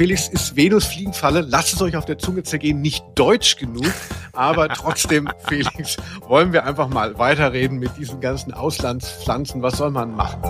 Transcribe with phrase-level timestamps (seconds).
[0.00, 1.42] Felix ist Venus Fliegenfalle.
[1.42, 2.80] Lasst es euch auf der Zunge zergehen.
[2.80, 3.84] Nicht deutsch genug,
[4.32, 9.60] aber trotzdem, Felix, wollen wir einfach mal weiterreden mit diesen ganzen Auslandspflanzen.
[9.60, 10.40] Was soll man machen?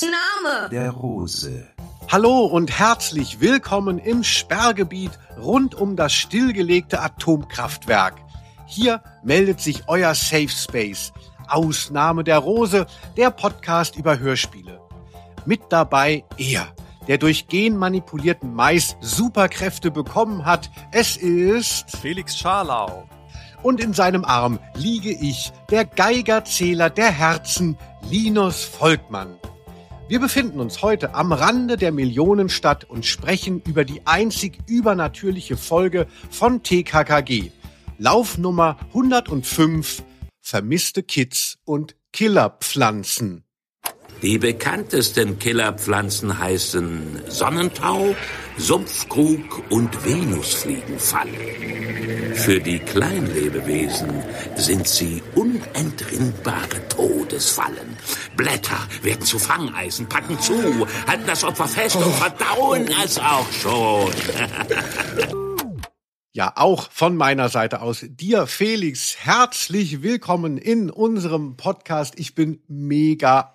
[0.00, 1.75] Name der Rose.
[2.08, 5.10] Hallo und herzlich willkommen im Sperrgebiet
[5.42, 8.14] rund um das stillgelegte Atomkraftwerk.
[8.64, 11.12] Hier meldet sich euer Safe Space.
[11.48, 12.86] Ausnahme der Rose,
[13.16, 14.80] der Podcast über Hörspiele.
[15.46, 16.68] Mit dabei er,
[17.08, 20.70] der durch genmanipulierten Mais Superkräfte bekommen hat.
[20.92, 23.08] Es ist Felix Scharlau.
[23.64, 27.76] Und in seinem Arm liege ich, der Geigerzähler der Herzen,
[28.08, 29.38] Linus Volkmann.
[30.08, 36.06] Wir befinden uns heute am Rande der Millionenstadt und sprechen über die einzig übernatürliche Folge
[36.30, 37.50] von TKKG.
[37.98, 40.04] Laufnummer 105
[40.40, 43.45] Vermisste Kids und Killerpflanzen.
[44.22, 48.14] Die bekanntesten Killerpflanzen heißen Sonnentau,
[48.56, 52.34] Sumpfkrug und Venusfliegenfalle.
[52.34, 54.08] Für die Kleinlebewesen
[54.56, 57.96] sind sie unentrinnbare Todesfallen.
[58.36, 64.10] Blätter werden zu Fangeisen, packen zu, halten das Opfer fest und verdauen es auch schon.
[66.36, 72.12] Ja, auch von meiner Seite aus dir, Felix, herzlich willkommen in unserem Podcast.
[72.18, 73.54] Ich bin mega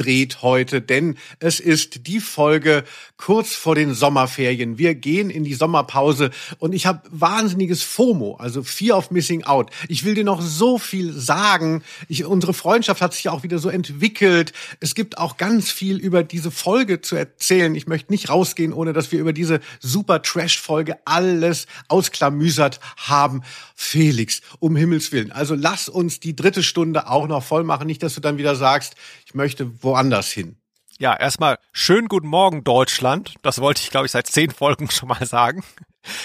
[0.00, 2.84] aufgedreht heute, denn es ist die Folge
[3.16, 4.78] kurz vor den Sommerferien.
[4.78, 9.70] Wir gehen in die Sommerpause und ich habe wahnsinniges FOMO, also Fear of Missing Out.
[9.88, 11.82] Ich will dir noch so viel sagen.
[12.08, 14.52] Ich, unsere Freundschaft hat sich auch wieder so entwickelt.
[14.80, 17.74] Es gibt auch ganz viel über diese Folge zu erzählen.
[17.74, 23.42] Ich möchte nicht rausgehen, ohne dass wir über diese super Trash-Folge alles ausklamüsert haben.
[23.82, 25.32] Felix, um Himmels Willen.
[25.32, 27.86] Also lass uns die dritte Stunde auch noch voll machen.
[27.86, 30.56] Nicht, dass du dann wieder sagst, ich möchte woanders hin.
[30.98, 33.36] Ja, erstmal schönen guten Morgen Deutschland.
[33.40, 35.64] Das wollte ich, glaube ich, seit zehn Folgen schon mal sagen.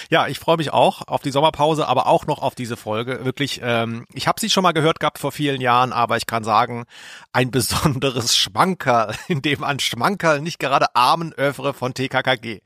[0.09, 3.23] Ja, ich freue mich auch auf die Sommerpause, aber auch noch auf diese Folge.
[3.23, 6.43] Wirklich, ähm, ich habe sie schon mal gehört gehabt vor vielen Jahren, aber ich kann
[6.43, 6.83] sagen,
[7.31, 12.59] ein besonderes Schmankerl, in dem an Schmankerl nicht gerade armen Öffre von TKKG.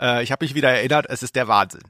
[0.00, 1.82] Äh, ich habe mich wieder erinnert, es ist der Wahnsinn.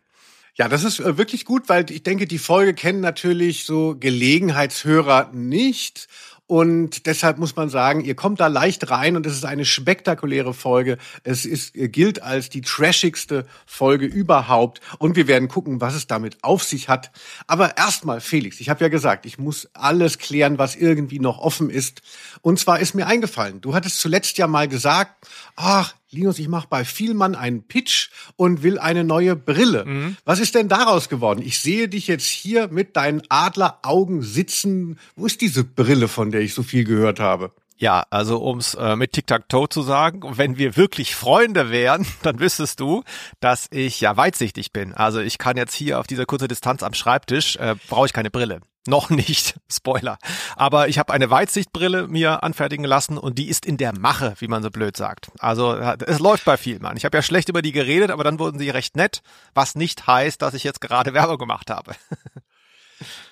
[0.58, 5.30] Ja, das ist äh, wirklich gut, weil ich denke, die Folge kennen natürlich so Gelegenheitshörer
[5.32, 6.08] nicht.
[6.48, 10.54] Und deshalb muss man sagen, ihr kommt da leicht rein und es ist eine spektakuläre
[10.54, 10.98] Folge.
[11.22, 14.80] Es ist, äh, gilt als die trashigste Folge überhaupt.
[14.98, 17.12] Und wir werden gucken, was es damit auf sich hat.
[17.46, 21.70] Aber erstmal, Felix, ich habe ja gesagt, ich muss alles klären, was irgendwie noch offen
[21.70, 22.02] ist.
[22.40, 26.68] Und zwar ist mir eingefallen, du hattest zuletzt ja mal gesagt, ach, Linus, ich mache
[26.70, 29.84] bei Vielmann einen Pitch und will eine neue Brille.
[29.84, 30.16] Mhm.
[30.24, 31.42] Was ist denn daraus geworden?
[31.44, 34.98] Ich sehe dich jetzt hier mit deinen Adleraugen sitzen.
[35.16, 37.52] Wo ist diese Brille, von der ich so viel gehört habe?
[37.76, 42.80] Ja, also ums äh, mit Tic-Tac-Toe zu sagen, wenn wir wirklich Freunde wären, dann wüsstest
[42.80, 43.04] du,
[43.40, 44.94] dass ich ja weitsichtig bin.
[44.94, 48.30] Also ich kann jetzt hier auf dieser kurzen Distanz am Schreibtisch, äh, brauche ich keine
[48.30, 48.60] Brille.
[48.88, 50.18] Noch nicht, Spoiler.
[50.56, 54.48] Aber ich habe eine Weitsichtbrille mir anfertigen lassen und die ist in der Mache, wie
[54.48, 55.30] man so blöd sagt.
[55.40, 56.96] Also es läuft bei vielen, Mann.
[56.96, 59.20] Ich habe ja schlecht über die geredet, aber dann wurden sie recht nett,
[59.52, 61.92] was nicht heißt, dass ich jetzt gerade Werbung gemacht habe.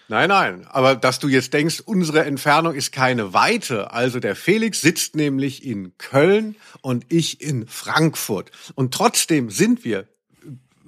[0.09, 3.93] Nein, nein, aber dass du jetzt denkst, unsere Entfernung ist keine Weite.
[3.93, 8.51] Also der Felix sitzt nämlich in Köln und ich in Frankfurt.
[8.75, 10.07] Und trotzdem sind wir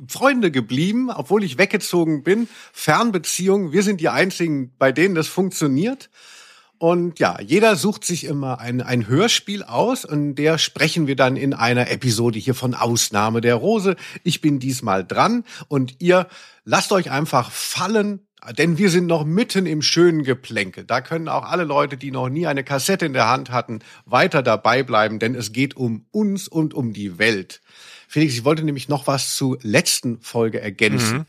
[0.06, 2.48] Freunde geblieben, obwohl ich weggezogen bin.
[2.72, 6.10] Fernbeziehungen, wir sind die einzigen, bei denen das funktioniert.
[6.78, 11.37] Und ja, jeder sucht sich immer ein, ein Hörspiel aus und der sprechen wir dann
[11.37, 13.97] in einer Episode hier von Ausnahme der Rose.
[14.22, 16.28] Ich bin diesmal dran und ihr
[16.64, 18.20] lasst euch einfach fallen,
[18.56, 20.84] denn wir sind noch mitten im schönen Geplänkel.
[20.84, 24.44] Da können auch alle Leute, die noch nie eine Kassette in der Hand hatten, weiter
[24.44, 27.60] dabei bleiben, denn es geht um uns und um die Welt.
[28.08, 31.19] Felix, ich wollte nämlich noch was zur letzten Folge ergänzen.
[31.19, 31.26] Mhm.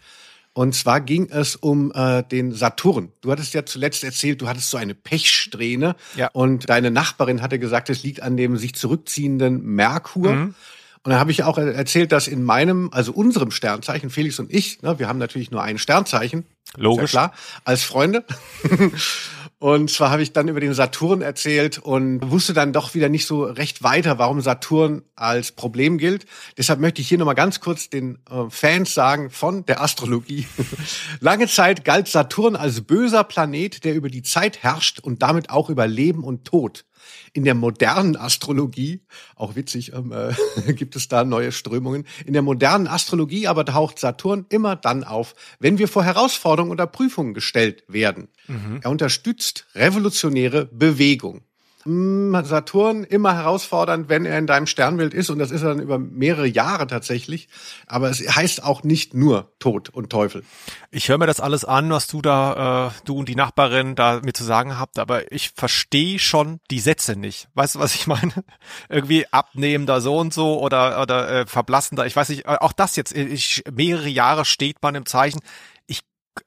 [0.54, 3.12] Und zwar ging es um äh, den Saturn.
[3.22, 6.30] Du hattest ja zuletzt erzählt, du hattest so eine Pechsträhne ja.
[6.34, 10.34] und deine Nachbarin hatte gesagt, es liegt an dem sich zurückziehenden Merkur.
[10.34, 10.56] Mhm.
[11.04, 14.82] Und dann habe ich auch erzählt, dass in meinem, also unserem Sternzeichen, Felix und ich,
[14.82, 16.46] ne, wir haben natürlich nur ein Sternzeichen,
[16.78, 17.14] Logisch.
[17.14, 17.34] Ja klar,
[17.64, 18.26] als Freunde.
[19.60, 23.26] Und zwar habe ich dann über den Saturn erzählt und wusste dann doch wieder nicht
[23.26, 26.26] so recht weiter, warum Saturn als Problem gilt.
[26.58, 30.48] Deshalb möchte ich hier nochmal ganz kurz den äh, Fans sagen von der Astrologie.
[31.20, 35.70] Lange Zeit galt Saturn als böser Planet, der über die Zeit herrscht und damit auch
[35.70, 36.86] über Leben und Tod.
[37.34, 39.02] In der modernen Astrologie,
[39.36, 42.06] auch witzig, ähm, äh, gibt es da neue Strömungen.
[42.26, 46.88] In der modernen Astrologie aber taucht Saturn immer dann auf, wenn wir vor Herausforderungen oder
[46.88, 48.30] Prüfungen gestellt werden.
[48.48, 48.80] Mhm.
[48.82, 51.42] Er unterstützt revolutionäre Bewegung.
[51.84, 55.30] Hm, Saturn immer herausfordernd, wenn er in deinem Sternbild ist.
[55.30, 57.48] Und das ist er dann über mehrere Jahre tatsächlich.
[57.88, 60.44] Aber es heißt auch nicht nur Tod und Teufel.
[60.92, 64.20] Ich höre mir das alles an, was du da, äh, du und die Nachbarin da
[64.22, 65.00] mir zu sagen habt.
[65.00, 67.48] Aber ich verstehe schon die Sätze nicht.
[67.54, 68.34] Weißt du, was ich meine?
[68.90, 72.06] Irgendwie abnehmender so und so oder, oder äh, verblassender.
[72.06, 75.40] Ich weiß nicht, äh, auch das jetzt, ich, mehrere Jahre steht man im Zeichen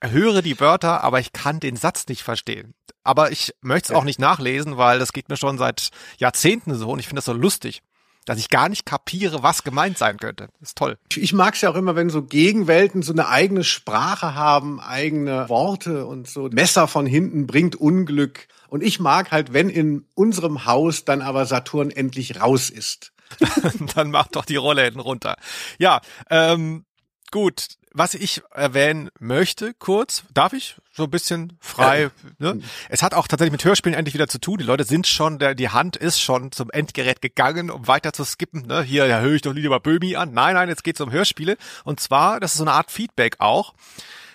[0.02, 2.74] höre die Wörter, aber ich kann den Satz nicht verstehen.
[3.04, 6.90] Aber ich möchte es auch nicht nachlesen, weil das geht mir schon seit Jahrzehnten so
[6.90, 7.82] und ich finde das so lustig
[8.24, 10.48] dass ich gar nicht kapiere, was gemeint sein könnte.
[10.60, 10.96] Das ist toll.
[11.14, 15.48] Ich mag es ja auch immer, wenn so Gegenwelten so eine eigene Sprache haben, eigene
[15.48, 16.48] Worte und so.
[16.52, 18.46] Messer von hinten bringt Unglück.
[18.68, 23.12] Und ich mag halt, wenn in unserem Haus dann aber Saturn endlich raus ist.
[23.94, 25.36] dann mach doch die Rollläden runter.
[25.78, 26.00] Ja,
[26.30, 26.84] ähm,
[27.30, 30.76] gut, was ich erwähnen möchte, kurz, darf ich?
[30.92, 32.10] So ein bisschen frei.
[32.38, 32.60] Ne?
[32.88, 34.58] Es hat auch tatsächlich mit Hörspielen endlich wieder zu tun.
[34.58, 38.24] Die Leute sind schon, der, die Hand ist schon zum Endgerät gegangen, um weiter zu
[38.24, 38.66] skippen.
[38.66, 38.82] Ne?
[38.82, 40.32] Hier, ja, höre ich doch lieber Böhmi an.
[40.32, 41.56] Nein, nein, jetzt geht's um Hörspiele.
[41.84, 43.74] Und zwar, das ist so eine Art Feedback auch.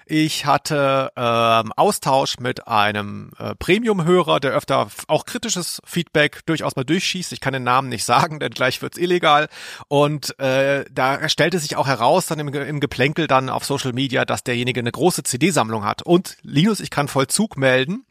[0.10, 6.86] Ich hatte ähm, Austausch mit einem äh, Premium-Hörer, der öfter auch kritisches Feedback durchaus mal
[6.86, 7.34] durchschießt.
[7.34, 9.50] Ich kann den Namen nicht sagen, denn gleich wird's illegal.
[9.90, 14.24] Und äh, da stellte sich auch heraus dann im, im Geplänkel dann auf Social Media,
[14.24, 16.04] dass derjenige eine große CD-Sammlung hat.
[16.04, 18.06] Und Linus, ich kann Vollzug melden.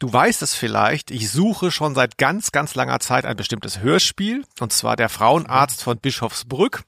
[0.00, 4.44] Du weißt es vielleicht, ich suche schon seit ganz, ganz langer Zeit ein bestimmtes Hörspiel,
[4.60, 6.84] und zwar der Frauenarzt von Bischofsbrück.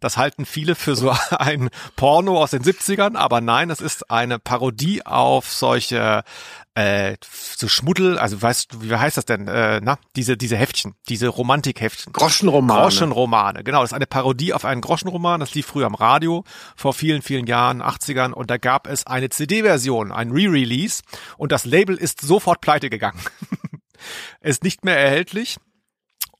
[0.00, 4.38] Das halten viele für so ein Porno aus den 70ern, aber nein, es ist eine
[4.38, 6.24] Parodie auf solche
[6.74, 9.48] äh, so Schmuddel, also weißt du, wie heißt das denn?
[9.48, 12.12] Äh, na, diese diese Heftchen, diese Romantikheftchen.
[12.12, 12.80] Groschenromane.
[12.80, 13.82] Groschenromane, genau.
[13.82, 15.40] Das ist eine Parodie auf einen Groschenroman.
[15.40, 16.44] Das lief früher am Radio
[16.76, 21.02] vor vielen vielen Jahren, 80ern, und da gab es eine CD-Version, ein Re-Release,
[21.36, 23.20] und das Label ist sofort pleite gegangen.
[24.40, 25.56] ist nicht mehr erhältlich.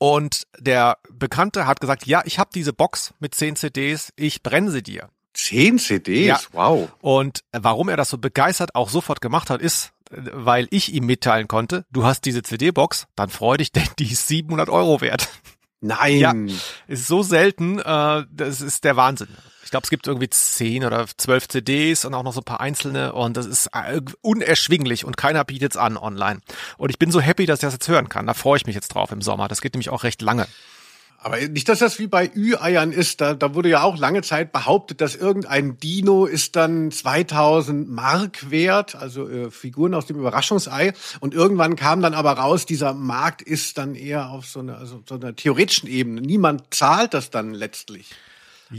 [0.01, 4.71] Und der Bekannte hat gesagt, ja, ich habe diese Box mit zehn CDs, ich brenne
[4.71, 5.09] sie dir.
[5.35, 6.25] Zehn CDs?
[6.25, 6.39] Ja.
[6.53, 6.89] Wow.
[7.01, 11.47] Und warum er das so begeistert auch sofort gemacht hat, ist, weil ich ihm mitteilen
[11.47, 15.29] konnte, du hast diese CD-Box, dann freu dich, denn die ist 700 Euro wert.
[15.81, 16.17] Nein.
[16.17, 16.33] Ja,
[16.87, 19.27] ist so selten, äh, das ist der Wahnsinn.
[19.63, 22.61] Ich glaube, es gibt irgendwie zehn oder zwölf CDs und auch noch so ein paar
[22.61, 26.41] einzelne und das ist äh, unerschwinglich und keiner bietet's an online.
[26.77, 28.27] Und ich bin so happy, dass ich das jetzt hören kann.
[28.27, 29.47] Da freue ich mich jetzt drauf im Sommer.
[29.47, 30.47] Das geht nämlich auch recht lange.
[31.23, 33.21] Aber nicht, dass das wie bei Ü-Eiern ist.
[33.21, 38.49] Da, da wurde ja auch lange Zeit behauptet, dass irgendein Dino ist dann 2000 Mark
[38.49, 40.93] wert, also äh, Figuren aus dem Überraschungsei.
[41.19, 45.03] Und irgendwann kam dann aber raus, dieser Markt ist dann eher auf so einer, also
[45.07, 46.21] so einer theoretischen Ebene.
[46.21, 48.09] Niemand zahlt das dann letztlich.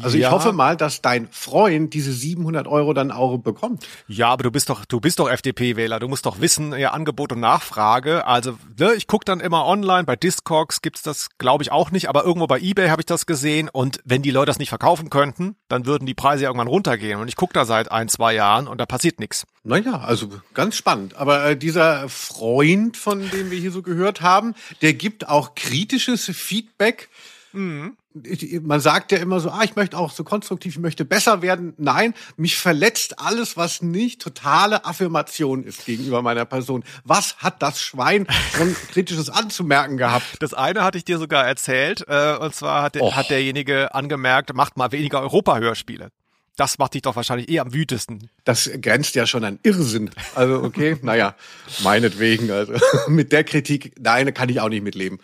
[0.01, 0.29] Also ja.
[0.29, 3.87] ich hoffe mal, dass dein Freund diese 700 Euro dann auch bekommt.
[4.09, 6.01] Ja, aber du bist doch, du bist doch FDP-Wähler.
[6.01, 8.27] Du musst doch wissen, ja, Angebot und Nachfrage.
[8.27, 10.05] Also, ne, ich gucke dann immer online.
[10.05, 12.09] Bei Discogs gibt's das, glaube ich, auch nicht.
[12.09, 13.69] Aber irgendwo bei eBay habe ich das gesehen.
[13.71, 17.21] Und wenn die Leute das nicht verkaufen könnten, dann würden die Preise irgendwann runtergehen.
[17.21, 19.47] Und ich gucke da seit ein, zwei Jahren und da passiert nichts.
[19.65, 21.17] Naja, also ganz spannend.
[21.17, 26.25] Aber äh, dieser Freund, von dem wir hier so gehört haben, der gibt auch kritisches
[26.25, 27.09] Feedback.
[27.53, 27.97] Mhm
[28.63, 31.75] man sagt ja immer so, ah, ich möchte auch so konstruktiv, ich möchte besser werden.
[31.79, 36.85] Nein, mich verletzt alles, was nicht totale Affirmation ist gegenüber meiner Person.
[37.05, 40.25] Was hat das Schwein schon kritisches anzumerken gehabt?
[40.41, 44.53] Das eine hatte ich dir sogar erzählt, äh, und zwar hat, der, hat derjenige angemerkt,
[44.55, 46.11] macht mal weniger Europa-Hörspiele.
[46.57, 48.29] Das macht dich doch wahrscheinlich eh am wütesten.
[48.45, 50.11] Das grenzt ja schon an Irrsinn.
[50.35, 51.35] Also, okay, naja,
[51.83, 52.51] meinetwegen.
[52.51, 52.75] Also,
[53.09, 55.19] mit der Kritik, nein, kann ich auch nicht mitleben.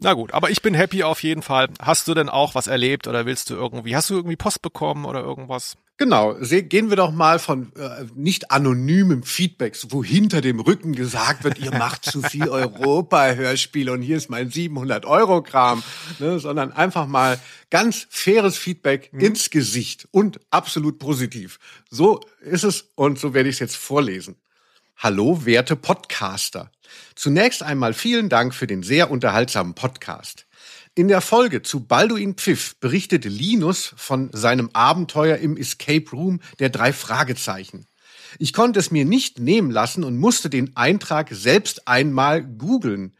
[0.00, 1.68] Na gut, aber ich bin happy auf jeden Fall.
[1.80, 5.04] Hast du denn auch was erlebt oder willst du irgendwie, hast du irgendwie Post bekommen
[5.04, 5.76] oder irgendwas?
[5.98, 11.44] Genau, gehen wir doch mal von äh, nicht anonymem Feedback, wo hinter dem Rücken gesagt
[11.44, 15.82] wird, ihr macht zu viel Europa-Hörspiele und hier ist mein 700-Euro-Kram,
[16.18, 17.38] ne, sondern einfach mal
[17.70, 19.20] ganz faires Feedback mhm.
[19.20, 21.60] ins Gesicht und absolut positiv.
[21.88, 24.36] So ist es und so werde ich es jetzt vorlesen.
[24.96, 26.70] Hallo, werte Podcaster.
[27.14, 30.46] Zunächst einmal vielen Dank für den sehr unterhaltsamen Podcast.
[30.94, 36.68] In der Folge zu Balduin Pfiff berichtete Linus von seinem Abenteuer im Escape Room der
[36.68, 37.86] drei Fragezeichen.
[38.38, 43.16] Ich konnte es mir nicht nehmen lassen und musste den Eintrag selbst einmal googeln,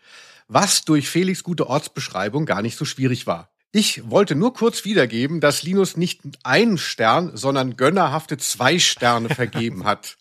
[0.48, 3.50] was durch Felix gute Ortsbeschreibung gar nicht so schwierig war.
[3.72, 9.84] Ich wollte nur kurz wiedergeben, dass Linus nicht einen Stern, sondern gönnerhafte zwei Sterne vergeben
[9.84, 10.18] hat.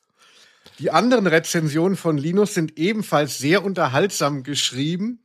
[0.81, 5.19] Die anderen Rezensionen von Linus sind ebenfalls sehr unterhaltsam geschrieben.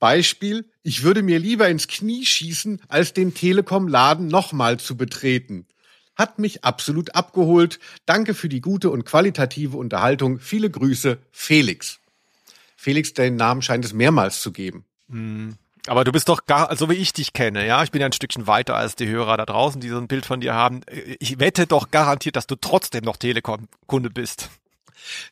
[0.00, 5.66] Beispiel, ich würde mir lieber ins Knie schießen, als den Telekom-Laden nochmal zu betreten.
[6.16, 7.78] Hat mich absolut abgeholt.
[8.04, 10.40] Danke für die gute und qualitative Unterhaltung.
[10.40, 12.00] Viele Grüße, Felix.
[12.76, 14.84] Felix, den Namen scheint es mehrmals zu geben.
[15.86, 18.12] Aber du bist doch gar, so wie ich dich kenne, ja, ich bin ja ein
[18.12, 20.80] Stückchen weiter als die Hörer da draußen, die so ein Bild von dir haben.
[21.20, 24.50] Ich wette doch garantiert, dass du trotzdem noch Telekom-Kunde bist.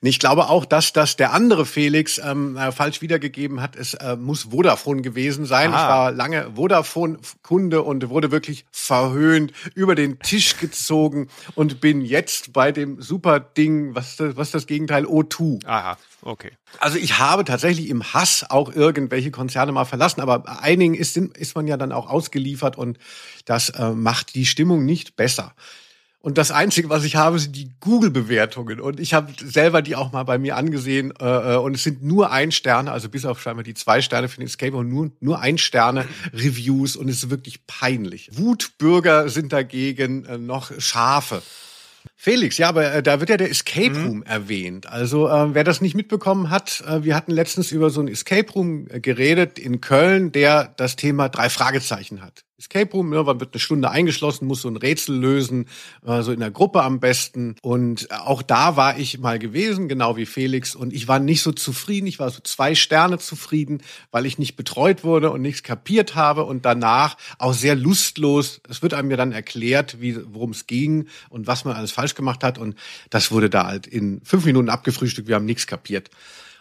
[0.00, 3.76] Ich glaube auch, dass das der andere Felix ähm, äh, falsch wiedergegeben hat.
[3.76, 5.72] Es äh, muss Vodafone gewesen sein.
[5.72, 5.76] Ah.
[5.82, 12.52] Ich war lange Vodafone-Kunde und wurde wirklich verhöhnt, über den Tisch gezogen und bin jetzt
[12.52, 15.64] bei dem super Ding, was, das- was ist das Gegenteil, O2.
[15.66, 16.52] Aha, okay.
[16.80, 21.54] Also ich habe tatsächlich im Hass auch irgendwelche Konzerne mal verlassen, aber einigen ist, ist
[21.54, 22.98] man ja dann auch ausgeliefert und
[23.44, 25.54] das äh, macht die Stimmung nicht besser.
[26.24, 28.80] Und das Einzige, was ich habe, sind die Google-Bewertungen.
[28.80, 31.12] Und ich habe selber die auch mal bei mir angesehen.
[31.20, 34.30] Äh, äh, und es sind nur ein Sterne, also bis auf scheinbar die zwei Sterne
[34.30, 36.96] für den Escape und nur, nur ein Sterne Reviews.
[36.96, 38.30] Und es ist wirklich peinlich.
[38.32, 41.42] Wutbürger sind dagegen äh, noch Schafe.
[42.16, 44.87] Felix, ja, aber äh, da wird ja der Escape Room erwähnt.
[44.87, 48.50] Also äh, wer das nicht mitbekommen hat, äh, wir hatten letztens über so einen Escape
[48.52, 52.44] Room äh, geredet in Köln, der das Thema drei Fragezeichen hat.
[52.56, 55.66] Escape Room, ne, man wird eine Stunde eingeschlossen, muss so ein Rätsel lösen,
[56.06, 57.56] äh, so in der Gruppe am besten.
[57.62, 60.76] Und äh, auch da war ich mal gewesen, genau wie Felix.
[60.76, 62.06] Und ich war nicht so zufrieden.
[62.06, 66.44] Ich war so zwei Sterne zufrieden, weil ich nicht betreut wurde und nichts kapiert habe.
[66.44, 68.61] Und danach auch sehr lustlos.
[68.68, 72.03] Es wird einem ja dann erklärt, wie worum es ging und was man alles falsch
[72.14, 72.58] gemacht hat.
[72.58, 72.76] Und
[73.08, 75.28] das wurde da halt in fünf Minuten abgefrühstückt.
[75.28, 76.11] Wir haben nichts kapiert.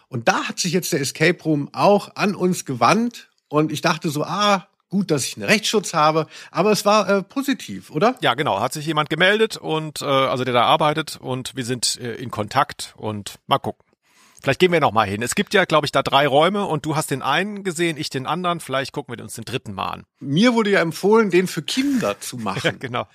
[0.08, 3.28] Und da hat sich jetzt der Escape Room auch an uns gewandt.
[3.48, 6.26] Und ich dachte so, ah, gut, dass ich einen Rechtsschutz habe.
[6.50, 8.16] Aber es war äh, positiv, oder?
[8.20, 8.60] Ja, genau.
[8.60, 12.30] Hat sich jemand gemeldet und äh, also der da arbeitet und wir sind äh, in
[12.30, 13.84] Kontakt und mal gucken.
[14.40, 15.22] Vielleicht gehen wir noch mal hin.
[15.22, 18.10] Es gibt ja, glaube ich, da drei Räume und du hast den einen gesehen, ich
[18.10, 18.60] den anderen.
[18.60, 20.04] Vielleicht gucken wir uns den dritten mal an.
[20.20, 22.78] Mir wurde ja empfohlen, den für Kinder zu Ja, machen.
[22.78, 23.08] genau.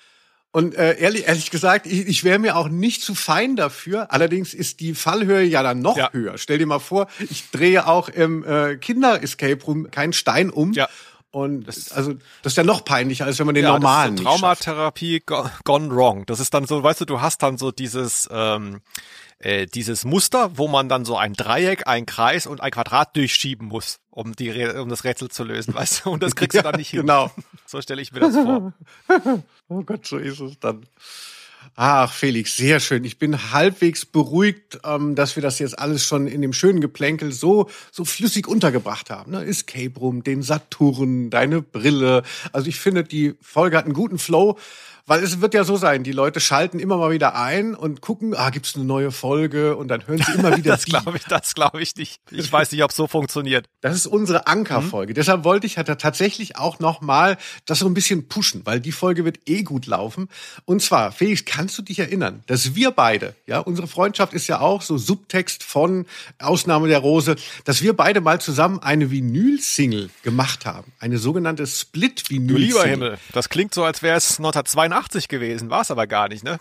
[0.52, 4.12] Und äh, ehrlich, ehrlich gesagt, ich, ich wäre mir auch nicht zu fein dafür.
[4.12, 6.10] Allerdings ist die Fallhöhe ja dann noch Ja.
[6.12, 6.38] höher.
[6.40, 10.74] Stell dir mal vor, ich drehe auch im äh, Kinder-Escape Room keinen Stein um.
[10.74, 10.90] Ja.
[11.32, 14.32] Und also das ist ja noch peinlicher, als wenn man den ja, normalen das ist
[14.32, 14.38] so.
[14.40, 16.26] Traumatherapie go gone wrong.
[16.26, 18.82] Das ist dann so, weißt du, du hast dann so dieses ähm,
[19.40, 23.68] äh, dieses Muster, wo man dann so ein Dreieck, ein Kreis und ein Quadrat durchschieben
[23.68, 26.12] muss, um die um das Rätsel zu lösen, weißt du?
[26.12, 27.02] Und das kriegst du dann nicht hin.
[27.02, 27.32] Genau.
[27.66, 28.74] So stelle ich mir das vor.
[29.72, 30.88] Oh Gott, so ist es dann.
[31.82, 33.06] Ach, Felix, sehr schön.
[33.06, 37.32] Ich bin halbwegs beruhigt, ähm, dass wir das jetzt alles schon in dem schönen Geplänkel
[37.32, 39.32] so, so flüssig untergebracht haben.
[39.32, 39.46] Ne?
[39.46, 42.24] Escape Room, den Saturn, deine Brille.
[42.52, 44.58] Also ich finde, die Folge hat einen guten Flow.
[45.10, 48.36] Weil es wird ja so sein, die Leute schalten immer mal wieder ein und gucken,
[48.36, 51.56] ah, gibt's eine neue Folge und dann hören sie immer wieder Das glaube ich, das
[51.56, 52.22] glaube ich nicht.
[52.30, 53.66] Ich weiß nicht, ob es so funktioniert.
[53.82, 55.16] Das ist unsere Ankerfolge.
[55.16, 58.92] Deshalb wollte ich halt tatsächlich auch noch mal das so ein bisschen pushen, weil die
[58.92, 60.30] Folge wird eh gut laufen.
[60.66, 64.60] Und zwar, Felix, kannst du dich erinnern, dass wir beide, ja, unsere Freundschaft ist ja
[64.60, 66.06] auch so Subtext von
[66.38, 67.36] Ausnahme der Rose,
[67.66, 70.92] dass wir beide mal zusammen eine Vinyl-Single gemacht haben.
[71.00, 72.62] Eine sogenannte Du Split-Vinyl-Single.
[72.62, 76.44] lieber Himmel, das klingt so, als wäre es 1982 gewesen, war es aber gar nicht,
[76.44, 76.58] ne?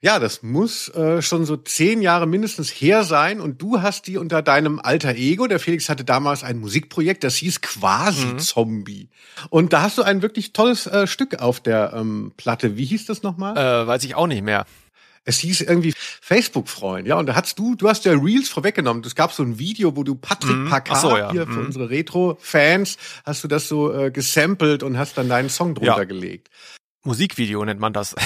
[0.00, 3.40] Ja, das muss äh, schon so zehn Jahre mindestens her sein.
[3.40, 5.46] Und du hast die unter deinem alter Ego.
[5.46, 9.08] Der Felix hatte damals ein Musikprojekt, das hieß Quasi Zombie.
[9.48, 12.76] Und da hast du ein wirklich tolles äh, Stück auf der ähm, Platte.
[12.76, 13.56] Wie hieß das nochmal?
[13.56, 14.66] Äh, weiß ich auch nicht mehr.
[15.24, 17.16] Es hieß irgendwie Facebook-Freund, ja.
[17.16, 19.02] Und da hast du, du hast ja Reels vorweggenommen.
[19.06, 20.68] Es gab so ein Video, wo du Patrick Mhm.
[20.68, 21.32] Packard so, ja.
[21.32, 21.66] hier für Mhm.
[21.66, 26.04] unsere Retro-Fans hast du das so äh, gesampelt und hast dann deinen Song drunter Ja.
[26.04, 26.50] gelegt.
[27.04, 28.14] Musikvideo nennt man das.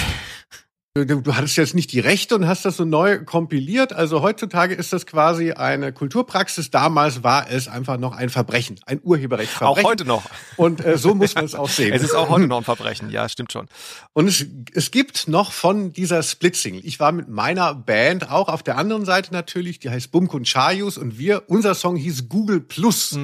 [0.95, 3.93] Du, du hattest jetzt nicht die Rechte und hast das so neu kompiliert.
[3.93, 6.71] Also heutzutage ist das quasi eine Kulturpraxis.
[6.71, 9.87] Damals war es einfach noch ein Verbrechen, ein Auch Urheberrechtsverbrechen.
[9.87, 10.23] heute noch.
[10.57, 11.93] Und äh, so muss man es auch sehen.
[11.99, 13.67] Es ist auch heute noch ein Verbrechen, ja, stimmt schon.
[14.13, 14.43] Und es,
[14.73, 16.81] es gibt noch von dieser Split-Single.
[16.83, 20.47] Ich war mit meiner Band auch auf der anderen Seite natürlich, die heißt Bumk und
[20.47, 23.15] Chayus und wir, unser Song hieß Google Plus.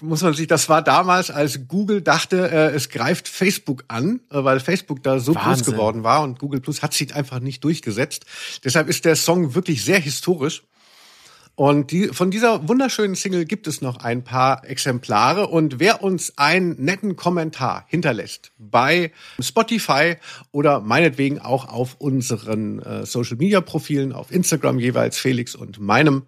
[0.00, 4.44] Muss man sich, das war damals, als Google dachte, äh, es greift Facebook an, äh,
[4.44, 5.72] weil Facebook da so groß Wahnsinn.
[5.72, 8.26] geworden war und Google Plus hat sich einfach nicht durchgesetzt.
[8.62, 10.64] Deshalb ist der Song wirklich sehr historisch.
[11.56, 15.46] Und die, von dieser wunderschönen Single gibt es noch ein paar Exemplare.
[15.46, 19.10] Und wer uns einen netten Kommentar hinterlässt bei
[19.40, 20.16] Spotify
[20.52, 26.24] oder meinetwegen auch auf unseren äh, Social Media Profilen, auf Instagram jeweils Felix und meinem,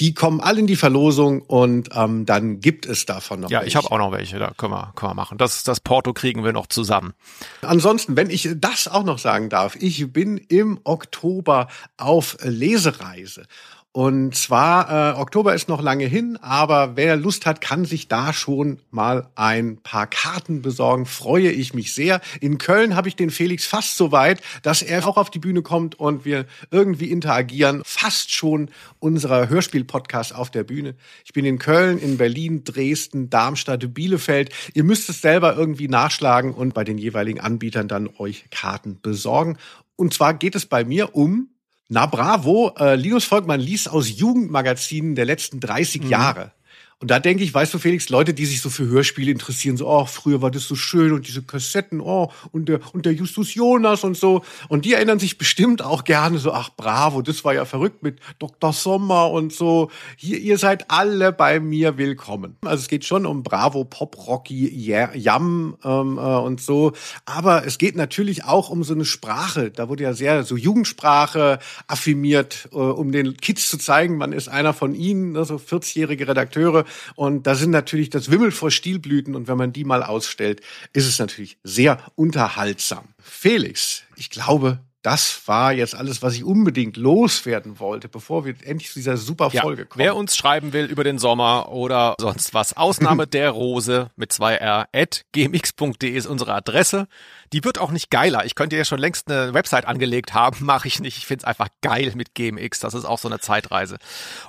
[0.00, 3.68] Die kommen alle in die Verlosung und ähm, dann gibt es davon noch Ja, welche.
[3.68, 5.36] ich habe auch noch welche, da können wir, können wir machen.
[5.38, 7.12] Das, das Porto kriegen wir noch zusammen.
[7.60, 13.44] Ansonsten, wenn ich das auch noch sagen darf, ich bin im Oktober auf Lesereise.
[13.92, 18.32] Und zwar, äh, Oktober ist noch lange hin, aber wer Lust hat, kann sich da
[18.32, 21.06] schon mal ein paar Karten besorgen.
[21.06, 22.20] Freue ich mich sehr.
[22.40, 25.62] In Köln habe ich den Felix fast so weit, dass er auch auf die Bühne
[25.62, 27.82] kommt und wir irgendwie interagieren.
[27.84, 28.70] Fast schon
[29.00, 30.94] unserer Hörspiel-Podcast auf der Bühne.
[31.24, 34.54] Ich bin in Köln, in Berlin, Dresden, Darmstadt, Bielefeld.
[34.72, 39.58] Ihr müsst es selber irgendwie nachschlagen und bei den jeweiligen Anbietern dann euch Karten besorgen.
[39.96, 41.48] Und zwar geht es bei mir um
[41.90, 46.52] na bravo, äh, Linus Volkmann liest aus Jugendmagazinen der letzten 30 Jahre.
[47.00, 49.88] Und da denke ich, weißt du, Felix, Leute, die sich so für Hörspiele interessieren, so,
[49.88, 53.54] oh, früher war das so schön und diese Kassetten, oh, und der, und der Justus
[53.54, 54.42] Jonas und so.
[54.68, 58.20] Und die erinnern sich bestimmt auch gerne so, ach, bravo, das war ja verrückt mit
[58.38, 58.74] Dr.
[58.74, 59.90] Sommer und so.
[60.16, 62.58] Hier, ihr seid alle bei mir willkommen.
[62.66, 66.92] Also es geht schon um Bravo, Pop, Rocky, yeah, Yam ähm, äh, und so.
[67.24, 69.70] Aber es geht natürlich auch um so eine Sprache.
[69.70, 74.48] Da wurde ja sehr so Jugendsprache affirmiert, äh, um den Kids zu zeigen, man ist
[74.48, 76.84] einer von ihnen, ne, so 40-jährige Redakteure.
[77.14, 79.34] Und da sind natürlich das Wimmel vor Stilblüten.
[79.34, 80.60] Und wenn man die mal ausstellt,
[80.92, 83.08] ist es natürlich sehr unterhaltsam.
[83.18, 88.88] Felix, ich glaube, das war jetzt alles, was ich unbedingt loswerden wollte, bevor wir endlich
[88.90, 90.02] zu dieser super Ja, Folge kommen.
[90.04, 94.54] wer uns schreiben will über den Sommer oder sonst was, Ausnahme der Rose mit zwei
[94.56, 97.08] R at gmx.de ist unsere Adresse.
[97.52, 98.44] Die wird auch nicht geiler.
[98.44, 101.16] Ich könnte ja schon längst eine Website angelegt haben, mache ich nicht.
[101.16, 102.80] Ich finde es einfach geil mit GMX.
[102.80, 103.98] Das ist auch so eine Zeitreise.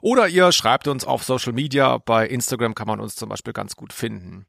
[0.01, 1.97] Oder ihr schreibt uns auf Social Media.
[1.97, 4.45] Bei Instagram kann man uns zum Beispiel ganz gut finden.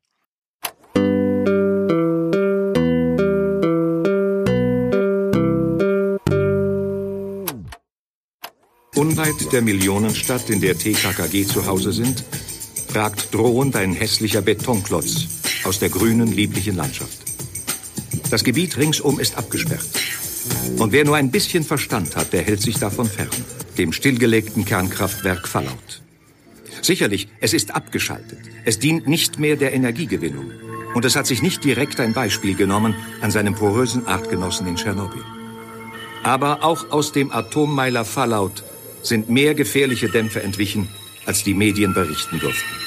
[8.95, 12.25] Unweit der Millionenstadt, in der TKKG zu Hause sind,
[12.93, 15.29] ragt drohend ein hässlicher Betonklotz
[15.65, 17.19] aus der grünen, lieblichen Landschaft.
[18.31, 19.89] Das Gebiet ringsum ist abgesperrt.
[20.77, 23.31] Und wer nur ein bisschen Verstand hat, der hält sich davon fern,
[23.79, 26.03] dem stillgelegten Kernkraftwerk Fallout.
[26.83, 28.41] Sicherlich, es ist abgeschaltet.
[28.67, 30.51] Es dient nicht mehr der Energiegewinnung.
[30.93, 35.25] Und es hat sich nicht direkt ein Beispiel genommen an seinem porösen Artgenossen in Tschernobyl.
[36.25, 38.63] Aber auch aus dem Atommeiler Fallout
[39.03, 40.89] sind mehr gefährliche Dämpfe entwichen,
[41.27, 42.83] als die Medien berichten durften.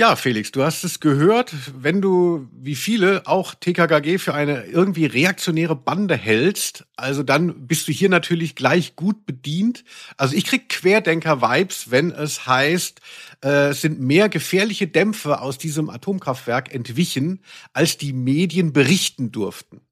[0.00, 1.52] Ja, Felix, du hast es gehört.
[1.76, 7.86] Wenn du, wie viele, auch TKKG für eine irgendwie reaktionäre Bande hältst, also dann bist
[7.86, 9.84] du hier natürlich gleich gut bedient.
[10.16, 13.02] Also ich krieg Querdenker-Vibes, wenn es heißt,
[13.42, 17.42] äh, sind mehr gefährliche Dämpfe aus diesem Atomkraftwerk entwichen,
[17.74, 19.82] als die Medien berichten durften.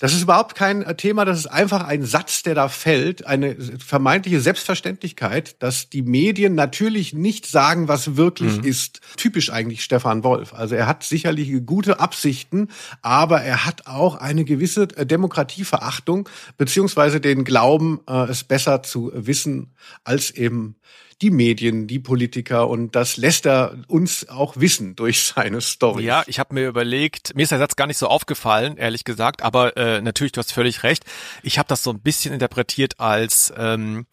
[0.00, 3.54] Das ist überhaupt kein äh, Thema, das ist einfach ein Satz, der da fällt, eine
[3.78, 9.02] vermeintliche Selbstverständlichkeit, dass die Medien natürlich nicht sagen, was wirklich ist.
[9.16, 10.54] Typisch eigentlich Stefan Wolf.
[10.54, 12.68] Also er hat sicherlich gute Absichten,
[13.02, 19.12] aber er hat auch eine gewisse äh, Demokratieverachtung, beziehungsweise den Glauben, äh, es besser zu
[19.14, 20.76] wissen, als eben
[21.22, 26.04] die Medien, die Politiker und das lässt er uns auch wissen durch seine Story.
[26.04, 29.42] Ja, ich habe mir überlegt, mir ist der Satz gar nicht so aufgefallen, ehrlich gesagt,
[29.42, 31.04] aber äh, natürlich, du hast völlig recht.
[31.42, 34.06] Ich habe das so ein bisschen interpretiert als ähm,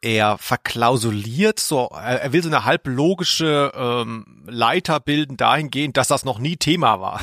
[0.00, 6.38] er verklausuliert, so er will so eine halblogische ähm, Leiter bilden dahingehend, dass das noch
[6.38, 7.20] nie Thema war.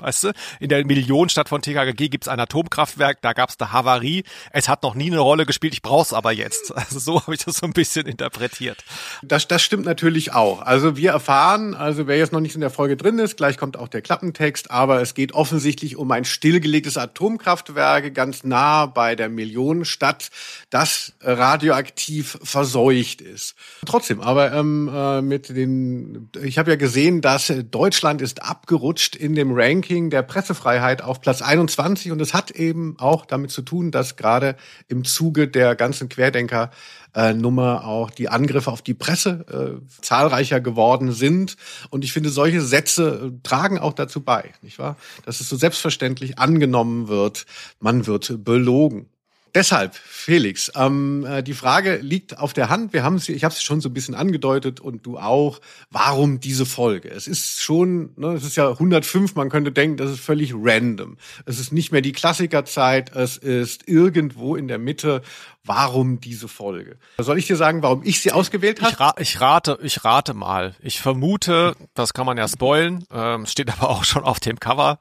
[0.00, 4.24] Weißt du, in der Millionenstadt von TKKG gibt's ein Atomkraftwerk, da gab's eine Havarie.
[4.52, 6.72] Es hat noch nie eine Rolle gespielt, ich brauch's aber jetzt.
[6.90, 8.82] Also so habe ich das so ein bisschen interpretiert.
[9.22, 10.62] Das, das stimmt natürlich auch.
[10.62, 13.76] Also wir erfahren, also wer jetzt noch nicht in der Folge drin ist, gleich kommt
[13.76, 19.28] auch der Klappentext, aber es geht offensichtlich um ein stillgelegtes Atomkraftwerk ganz nah bei der
[19.28, 20.30] Millionenstadt,
[20.70, 23.54] das radioaktiv verseucht ist.
[23.86, 29.34] Trotzdem, aber ähm, äh, mit den, ich habe ja gesehen, dass Deutschland ist abgerutscht in
[29.34, 33.90] dem Ranking der Pressefreiheit auf Platz 21 und es hat eben auch damit zu tun,
[33.90, 34.54] dass gerade
[34.86, 36.70] im Zuge der ganzen Querdenker
[37.14, 41.56] äh, auch die Angriffe auf die Presse äh, zahlreicher geworden sind.
[41.90, 44.96] Und ich finde, solche Sätze äh, tragen auch dazu bei, nicht wahr?
[45.24, 47.46] Dass es so selbstverständlich angenommen wird,
[47.80, 49.08] man wird belogen.
[49.54, 52.92] Deshalb, Felix, ähm, äh, die Frage liegt auf der Hand.
[52.92, 55.60] Wir haben sie, ich habe es schon so ein bisschen angedeutet und du auch.
[55.90, 57.10] Warum diese Folge?
[57.10, 59.34] Es ist schon, ne, es ist ja 105.
[59.34, 61.16] Man könnte denken, das ist völlig random.
[61.46, 63.14] Es ist nicht mehr die Klassikerzeit.
[63.16, 65.22] Es ist irgendwo in der Mitte.
[65.64, 66.96] Warum diese Folge?
[67.18, 68.92] Soll ich dir sagen, warum ich sie ausgewählt habe?
[68.92, 70.74] Ich, ra ich rate, ich rate mal.
[70.80, 74.98] Ich vermute, das kann man ja spoilen, ähm, steht aber auch schon auf dem Cover,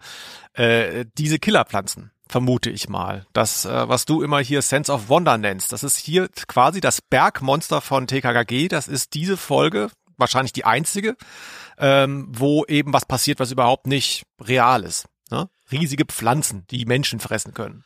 [0.53, 2.11] äh, diese Killerpflanzen.
[2.29, 3.25] Vermute ich mal.
[3.33, 7.01] Das, äh, was du immer hier Sense of Wonder nennst, das ist hier quasi das
[7.01, 8.67] Bergmonster von TKKG.
[8.67, 11.17] Das ist diese Folge, wahrscheinlich die einzige,
[11.77, 15.07] ähm, wo eben was passiert, was überhaupt nicht real ist.
[15.31, 15.49] Ne?
[15.71, 17.83] Riesige Pflanzen, die Menschen fressen können.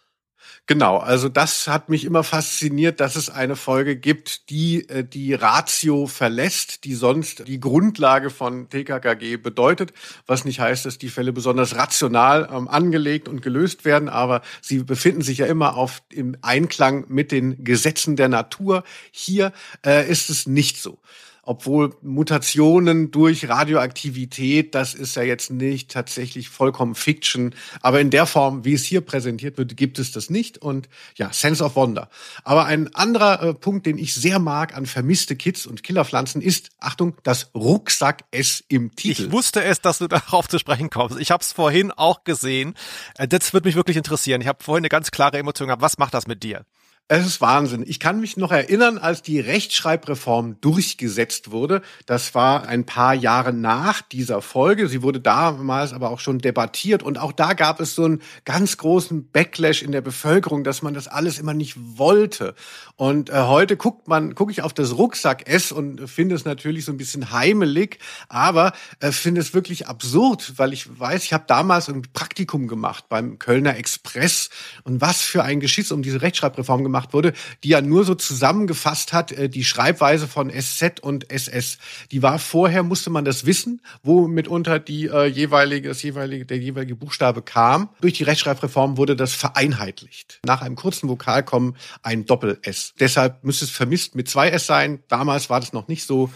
[0.65, 5.33] Genau, also das hat mich immer fasziniert, dass es eine Folge gibt, die äh, die
[5.33, 9.91] Ratio verlässt, die sonst die Grundlage von TKKG bedeutet,
[10.25, 14.83] was nicht heißt, dass die Fälle besonders rational ähm, angelegt und gelöst werden, aber sie
[14.83, 18.83] befinden sich ja immer auf im Einklang mit den Gesetzen der Natur.
[19.11, 19.51] Hier
[19.85, 20.99] äh, ist es nicht so
[21.45, 28.25] obwohl Mutationen durch Radioaktivität, das ist ja jetzt nicht tatsächlich vollkommen Fiction, aber in der
[28.25, 32.09] Form, wie es hier präsentiert wird, gibt es das nicht und ja, Sense of Wonder.
[32.45, 36.69] Aber ein anderer äh, Punkt, den ich sehr mag an vermisste Kids und Killerpflanzen ist,
[36.79, 39.23] Achtung, das Rucksack-S im Titel.
[39.23, 41.19] Ich wusste es, dass du darauf zu sprechen kommst.
[41.19, 42.73] Ich habe es vorhin auch gesehen.
[43.17, 44.39] Äh, das würde mich wirklich interessieren.
[44.39, 45.81] Ich habe vorhin eine ganz klare Emotion gehabt.
[45.81, 46.65] Was macht das mit dir?
[47.09, 47.83] Es ist Wahnsinn.
[47.85, 51.81] Ich kann mich noch erinnern, als die Rechtschreibreform durchgesetzt wurde.
[52.05, 54.87] Das war ein paar Jahre nach dieser Folge.
[54.87, 57.03] Sie wurde damals aber auch schon debattiert.
[57.03, 60.93] Und auch da gab es so einen ganz großen Backlash in der Bevölkerung, dass man
[60.93, 62.55] das alles immer nicht wollte.
[62.95, 66.85] Und äh, heute guckt man, gucke ich auf das Rucksack S und finde es natürlich
[66.85, 71.43] so ein bisschen heimelig, aber äh, finde es wirklich absurd, weil ich weiß, ich habe
[71.47, 74.49] damals ein Praktikum gemacht beim Kölner Express
[74.85, 78.13] und was für ein Geschiss um diese Rechtschreibreform gemacht gemacht wurde, die ja nur so
[78.13, 81.79] zusammengefasst hat, äh, die Schreibweise von SZ und SS.
[82.11, 86.59] Die war vorher, musste man das wissen, wo mitunter die äh, jeweilige, das jeweilige, der
[86.59, 87.89] jeweilige Buchstabe kam.
[87.99, 90.39] Durch die Rechtschreibreform wurde das vereinheitlicht.
[90.45, 92.93] Nach einem kurzen Vokal kommen ein Doppel-S.
[92.99, 95.01] Deshalb müsste es vermisst mit zwei S sein.
[95.07, 96.29] Damals war das noch nicht so.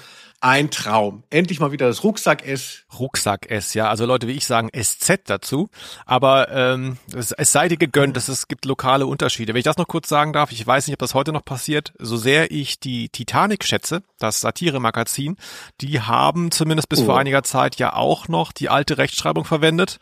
[0.47, 1.23] Ein Traum.
[1.29, 2.85] Endlich mal wieder das Rucksack-S.
[2.97, 3.89] Rucksack-S, ja.
[3.89, 5.69] Also Leute wie ich sagen SZ dazu.
[6.05, 9.53] Aber ähm, es, es sei dir gegönnt, dass es gibt lokale Unterschiede.
[9.53, 11.91] Wenn ich das noch kurz sagen darf, ich weiß nicht, ob das heute noch passiert,
[11.99, 15.35] so sehr ich die Titanic schätze, das Satire-Magazin,
[15.81, 17.05] die haben zumindest bis oh.
[17.07, 19.99] vor einiger Zeit ja auch noch die alte Rechtschreibung verwendet.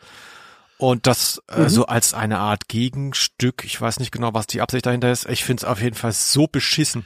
[0.78, 1.68] Und das äh, mhm.
[1.70, 5.28] so als eine Art Gegenstück, ich weiß nicht genau, was die Absicht dahinter ist.
[5.28, 7.04] Ich finde es auf jeden Fall so beschissen.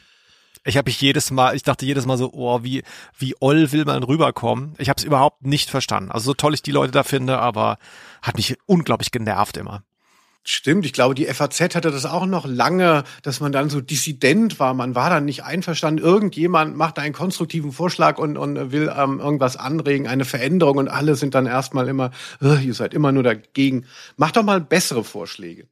[0.64, 2.82] Ich habe mich jedes Mal, ich dachte jedes Mal so, oh, wie
[3.16, 4.74] wie oll will man rüberkommen?
[4.78, 6.10] Ich habe es überhaupt nicht verstanden.
[6.10, 7.78] Also so toll ich die Leute da finde, aber
[8.22, 9.82] hat mich unglaublich genervt immer.
[10.42, 14.58] Stimmt, ich glaube, die FAZ hatte das auch noch lange, dass man dann so dissident
[14.58, 14.72] war.
[14.72, 16.02] Man war dann nicht einverstanden.
[16.02, 21.14] Irgendjemand macht einen konstruktiven Vorschlag und, und will ähm, irgendwas anregen, eine Veränderung und alle
[21.16, 23.84] sind dann erstmal immer, ihr seid immer nur dagegen.
[24.16, 25.68] Macht doch mal bessere Vorschläge.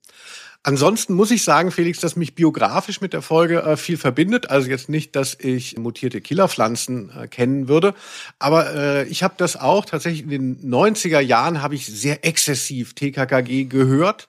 [0.65, 4.51] Ansonsten muss ich sagen, Felix, dass mich biografisch mit der Folge äh, viel verbindet.
[4.51, 7.95] Also jetzt nicht, dass ich mutierte Killerpflanzen äh, kennen würde,
[8.39, 12.95] aber äh, ich habe das auch tatsächlich in den 90er Jahren habe ich sehr exzessiv
[12.95, 14.29] TKKG gehört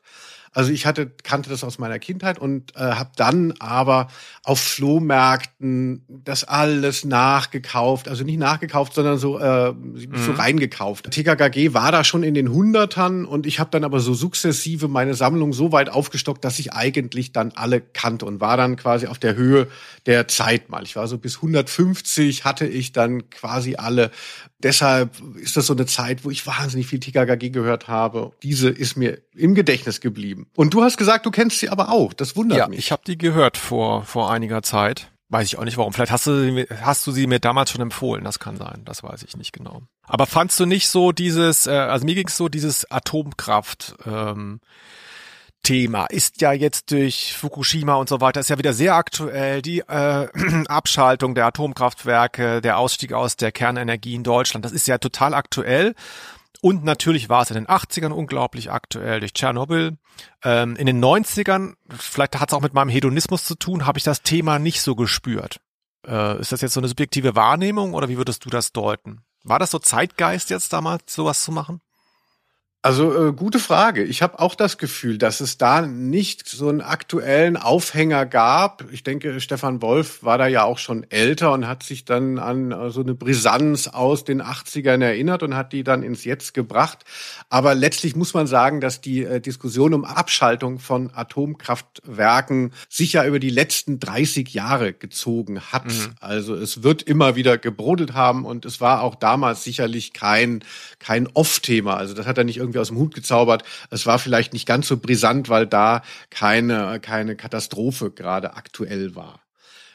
[0.51, 4.07] also ich hatte kannte das aus meiner Kindheit und äh, habe dann aber
[4.43, 10.09] auf Flohmärkten das alles nachgekauft, also nicht nachgekauft, sondern so äh, mhm.
[10.15, 11.11] so reingekauft.
[11.11, 15.13] TKKG war da schon in den Hundertern und ich habe dann aber so sukzessive meine
[15.13, 19.19] Sammlung so weit aufgestockt, dass ich eigentlich dann alle kannte und war dann quasi auf
[19.19, 19.67] der Höhe
[20.05, 20.83] der Zeit mal.
[20.83, 24.11] Ich war so bis 150 hatte ich dann quasi alle.
[24.61, 28.33] Deshalb ist das so eine Zeit, wo ich wahnsinnig viel TKKG gehört habe.
[28.43, 30.47] Diese ist mir im Gedächtnis geblieben.
[30.55, 32.13] Und du hast gesagt, du kennst sie aber auch.
[32.13, 32.79] Das wundert ja, mich.
[32.79, 35.11] Ich habe die gehört vor vor einiger Zeit.
[35.29, 35.93] Weiß ich auch nicht warum.
[35.93, 38.23] Vielleicht hast du, hast du sie mir damals schon empfohlen.
[38.23, 38.81] Das kann sein.
[38.83, 39.83] Das weiß ich nicht genau.
[40.01, 44.59] Aber fandst du nicht so dieses, äh, also mir ging es so, dieses Atomkraft, ähm,
[45.63, 49.61] Thema ist ja jetzt durch Fukushima und so weiter, ist ja wieder sehr aktuell.
[49.61, 50.27] Die äh,
[50.67, 55.95] Abschaltung der Atomkraftwerke, der Ausstieg aus der Kernenergie in Deutschland, das ist ja total aktuell.
[56.61, 59.97] Und natürlich war es in den 80ern unglaublich aktuell durch Tschernobyl.
[60.43, 64.03] Ähm, in den 90ern, vielleicht hat es auch mit meinem Hedonismus zu tun, habe ich
[64.03, 65.61] das Thema nicht so gespürt.
[66.05, 69.21] Äh, ist das jetzt so eine subjektive Wahrnehmung oder wie würdest du das deuten?
[69.43, 71.81] War das so Zeitgeist jetzt damals, sowas zu machen?
[72.81, 74.05] Also äh, gute Frage.
[74.05, 78.85] Ich habe auch das Gefühl, dass es da nicht so einen aktuellen Aufhänger gab.
[78.93, 82.71] Ich denke, Stefan Wolf war da ja auch schon älter und hat sich dann an
[82.71, 86.99] äh, so eine Brisanz aus den 80ern erinnert und hat die dann ins Jetzt gebracht.
[87.49, 93.25] Aber letztlich muss man sagen, dass die äh, Diskussion um Abschaltung von Atomkraftwerken sich ja
[93.25, 95.87] über die letzten 30 Jahre gezogen hat.
[95.87, 96.15] Mhm.
[96.21, 100.63] Also es wird immer wieder gebrodelt haben und es war auch damals sicherlich kein,
[100.99, 101.97] kein Off-Thema.
[101.97, 103.63] Also das hat er nicht irgendwie aus dem Hut gezaubert.
[103.89, 109.41] Es war vielleicht nicht ganz so brisant, weil da keine, keine Katastrophe gerade aktuell war.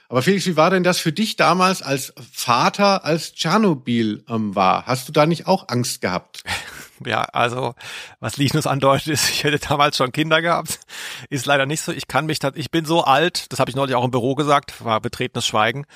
[0.08, 4.86] Aber Felix, wie war denn das für dich damals als Vater, als Tschernobyl ähm, war?
[4.86, 6.42] Hast du da nicht auch Angst gehabt?
[7.04, 7.74] Ja, also
[8.20, 10.78] was Linus andeutet ist, ich hätte damals schon Kinder gehabt.
[11.28, 11.90] Ist leider nicht so.
[11.90, 14.82] Ich kann mich, ich bin so alt, das habe ich neulich auch im Büro gesagt,
[14.84, 15.86] war betretenes Schweigen.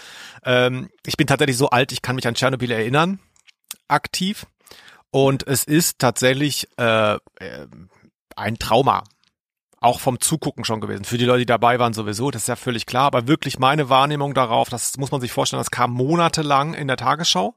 [0.44, 3.20] Ähm, ich bin tatsächlich so alt, ich kann mich an Tschernobyl erinnern,
[3.86, 4.46] aktiv.
[5.10, 7.18] Und es ist tatsächlich äh, äh,
[8.36, 9.04] ein Trauma.
[9.80, 11.04] Auch vom Zugucken schon gewesen.
[11.04, 13.04] Für die Leute, die dabei waren, sowieso, das ist ja völlig klar.
[13.04, 16.96] Aber wirklich meine Wahrnehmung darauf, das muss man sich vorstellen, das kam monatelang in der
[16.96, 17.54] Tagesschau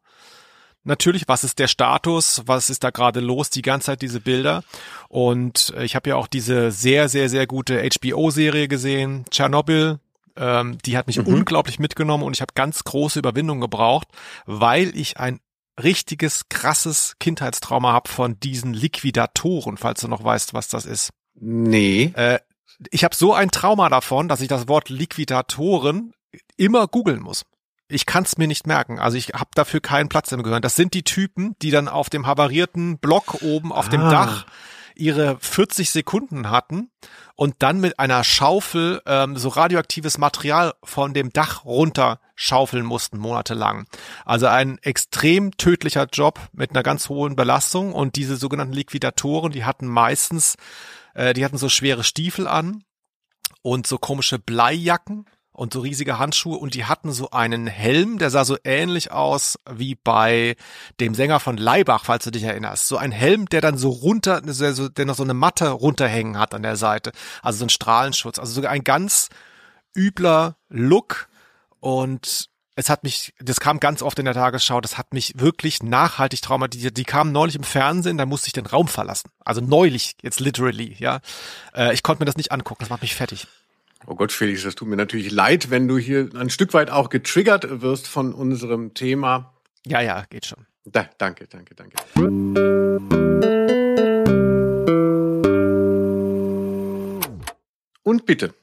[0.84, 4.64] natürlich, was ist der Status, was ist da gerade los, die ganze Zeit diese Bilder.
[5.10, 10.00] Und äh, ich habe ja auch diese sehr, sehr, sehr gute HBO-Serie gesehen, Tschernobyl.
[10.38, 11.28] Ähm, die hat mich mhm.
[11.28, 14.08] unglaublich mitgenommen und ich habe ganz große Überwindung gebraucht,
[14.46, 15.40] weil ich ein
[15.82, 21.12] richtiges, krasses Kindheitstrauma habe von diesen Liquidatoren, falls du noch weißt, was das ist.
[21.36, 22.12] Nee.
[22.16, 22.40] Äh,
[22.90, 26.14] ich habe so ein Trauma davon, dass ich das Wort Liquidatoren
[26.58, 27.44] immer googeln muss
[27.92, 29.00] ich kann es mir nicht merken.
[29.00, 30.62] Also ich habe dafür keinen Platz im Gehirn.
[30.62, 33.90] Das sind die Typen, die dann auf dem havarierten Block oben auf ah.
[33.90, 34.46] dem Dach
[34.96, 36.92] ihre 40 Sekunden hatten
[37.36, 43.18] und dann mit einer Schaufel ähm, so radioaktives Material von dem Dach runter schaufeln mussten,
[43.18, 43.86] monatelang.
[44.26, 49.66] Also ein extrem tödlicher Job mit einer ganz hohen Belastung und diese sogenannten Liquidatoren, die
[49.66, 50.56] hatten meistens,
[51.14, 52.84] äh, die hatten so schwere Stiefel an
[53.62, 58.30] und so komische Bleijacken und so riesige Handschuhe und die hatten so einen Helm, der
[58.30, 60.56] sah so ähnlich aus wie bei
[61.00, 62.88] dem Sänger von Leibach, falls du dich erinnerst.
[62.88, 66.64] So ein Helm, der dann so runter, der noch so eine Matte runterhängen hat an
[66.64, 67.12] der Seite.
[67.42, 68.40] Also so ein Strahlenschutz.
[68.40, 69.30] Also sogar ein ganz
[69.96, 71.28] übler Look
[71.80, 75.84] und es hat mich, das kam ganz oft in der Tagesschau, das hat mich wirklich
[75.84, 76.96] nachhaltig traumatisiert.
[76.96, 79.30] Die kamen neulich im Fernsehen, da musste ich den Raum verlassen.
[79.44, 81.20] Also neulich, jetzt literally, ja.
[81.76, 83.48] Äh, ich konnte mir das nicht angucken, das macht mich fertig.
[84.08, 87.10] Oh Gott, Felix, das tut mir natürlich leid, wenn du hier ein Stück weit auch
[87.10, 89.54] getriggert wirst von unserem Thema.
[89.86, 90.66] Ja, ja, geht schon.
[90.86, 91.98] Da, danke, danke, danke.
[98.04, 98.54] Und bitte,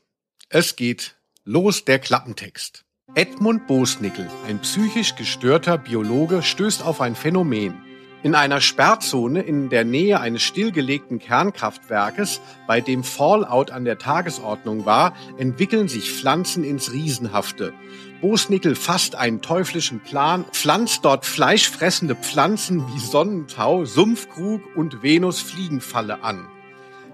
[0.48, 2.84] es geht los der Klappentext.
[3.14, 7.87] Edmund Bosnickel, ein psychisch gestörter Biologe, stößt auf ein Phänomen.
[8.24, 14.84] In einer Sperrzone in der Nähe eines stillgelegten Kernkraftwerkes, bei dem Fallout an der Tagesordnung
[14.84, 17.72] war, entwickeln sich Pflanzen ins Riesenhafte.
[18.20, 26.44] Bosnickel fasst einen teuflischen Plan, pflanzt dort fleischfressende Pflanzen wie Sonnentau, Sumpfkrug und Venusfliegenfalle an.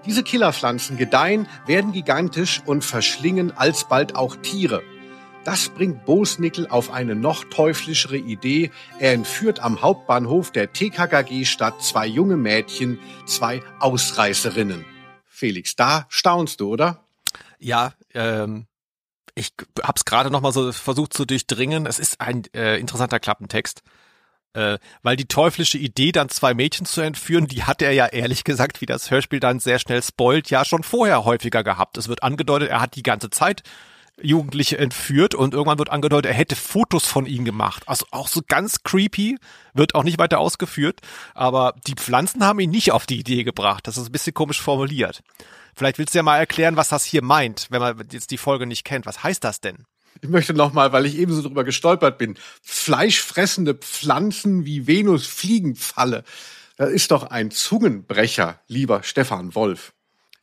[0.07, 4.81] Diese Killerpflanzen gedeihen, werden gigantisch und verschlingen alsbald auch Tiere.
[5.45, 8.71] Das bringt Bosnickel auf eine noch teuflischere Idee.
[8.97, 14.83] Er entführt am Hauptbahnhof der TKKG-Stadt zwei junge Mädchen, zwei Ausreißerinnen.
[15.23, 17.05] Felix, da staunst du, oder?
[17.59, 18.65] Ja, ähm,
[19.35, 19.53] ich
[19.83, 21.85] hab's gerade noch mal so versucht zu durchdringen.
[21.85, 23.83] Es ist ein äh, interessanter Klappentext.
[24.53, 28.45] Äh, weil die teuflische Idee, dann zwei Mädchen zu entführen, die hat er ja ehrlich
[28.45, 31.99] gesagt, wie das Hörspiel dann sehr schnell spoilt, ja schon vorher häufiger gehabt.
[31.99, 33.61] Es wird angedeutet, er hat die ganze Zeit
[34.21, 37.83] Jugendliche entführt und irgendwann wird angedeutet, er hätte Fotos von ihnen gemacht.
[37.85, 39.37] Also auch so ganz creepy,
[39.73, 41.01] wird auch nicht weiter ausgeführt,
[41.33, 43.87] aber die Pflanzen haben ihn nicht auf die Idee gebracht.
[43.87, 45.21] Das ist ein bisschen komisch formuliert.
[45.75, 48.65] Vielleicht willst du ja mal erklären, was das hier meint, wenn man jetzt die Folge
[48.65, 49.05] nicht kennt.
[49.05, 49.85] Was heißt das denn?
[50.21, 56.23] Ich möchte nochmal, weil ich ebenso drüber gestolpert bin, fleischfressende Pflanzen wie Venus Fliegenfalle.
[56.77, 59.93] Das ist doch ein Zungenbrecher, lieber Stefan Wolf.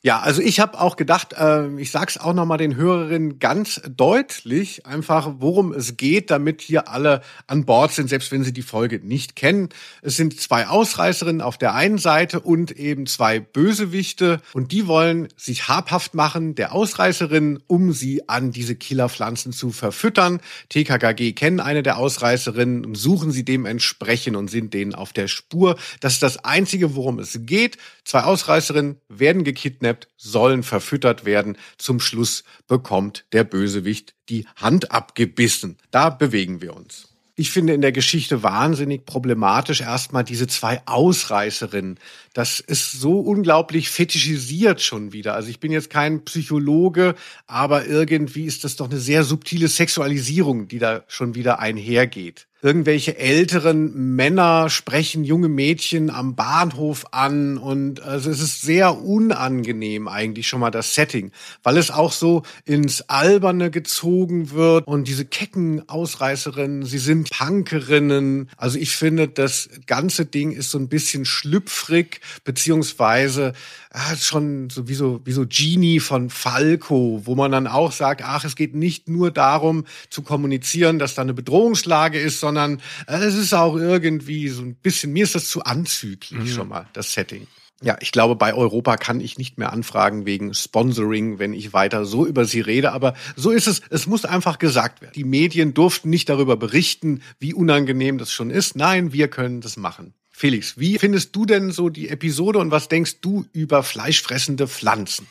[0.04, 4.84] Ja, also ich habe auch gedacht, äh, ich sag's auch nochmal den Hörerinnen ganz deutlich,
[4.84, 8.98] einfach worum es geht, damit hier alle an Bord sind, selbst wenn sie die Folge
[8.98, 9.68] nicht kennen.
[10.02, 15.28] Es sind zwei Ausreißerinnen auf der einen Seite und eben zwei Bösewichte und die wollen
[15.36, 20.40] sich habhaft machen der Ausreißerinnen, um sie an diese Killerpflanzen zu verfüttern.
[20.70, 25.76] TKKG kennen eine der Ausreißerinnen und suchen sie dementsprechend und sind denen auf der Spur.
[26.00, 27.78] Das ist das Einzige, worum es geht.
[28.04, 31.56] Zwei Ausreißerinnen werden gekidnappt gekidnappt, sollen verfüttert werden.
[31.78, 35.76] Zum Schluss bekommt der Bösewicht die Hand abgebissen.
[35.90, 37.08] Da bewegen wir uns.
[37.34, 41.98] Ich finde in der Geschichte wahnsinnig problematisch erstmal diese zwei Ausreißerinnen.
[42.34, 45.34] Das ist so unglaublich fetischisiert schon wieder.
[45.34, 47.14] Also ich bin jetzt kein Psychologe,
[47.46, 53.18] aber irgendwie ist das doch eine sehr subtile Sexualisierung, die da schon wieder einhergeht irgendwelche
[53.18, 60.46] älteren Männer sprechen junge Mädchen am Bahnhof an und also es ist sehr unangenehm eigentlich
[60.46, 61.32] schon mal das Setting,
[61.64, 68.48] weil es auch so ins Alberne gezogen wird und diese kecken Ausreißerinnen, sie sind Punkerinnen.
[68.56, 73.54] Also ich finde, das ganze Ding ist so ein bisschen schlüpfrig, beziehungsweise
[73.90, 78.22] ah, schon so wie so, wie so Genie von Falco, wo man dann auch sagt,
[78.24, 82.82] ach, es geht nicht nur darum zu kommunizieren, dass da eine Bedrohungslage ist, sondern sondern
[83.06, 86.46] äh, es ist auch irgendwie so ein bisschen, mir ist das zu anzüglich mhm.
[86.46, 87.46] schon mal, das Setting.
[87.84, 92.04] Ja, ich glaube, bei Europa kann ich nicht mehr anfragen wegen Sponsoring, wenn ich weiter
[92.04, 92.92] so über sie rede.
[92.92, 93.80] Aber so ist es.
[93.90, 95.14] Es muss einfach gesagt werden.
[95.16, 98.76] Die Medien durften nicht darüber berichten, wie unangenehm das schon ist.
[98.76, 100.14] Nein, wir können das machen.
[100.30, 105.26] Felix, wie findest du denn so die Episode und was denkst du über fleischfressende Pflanzen?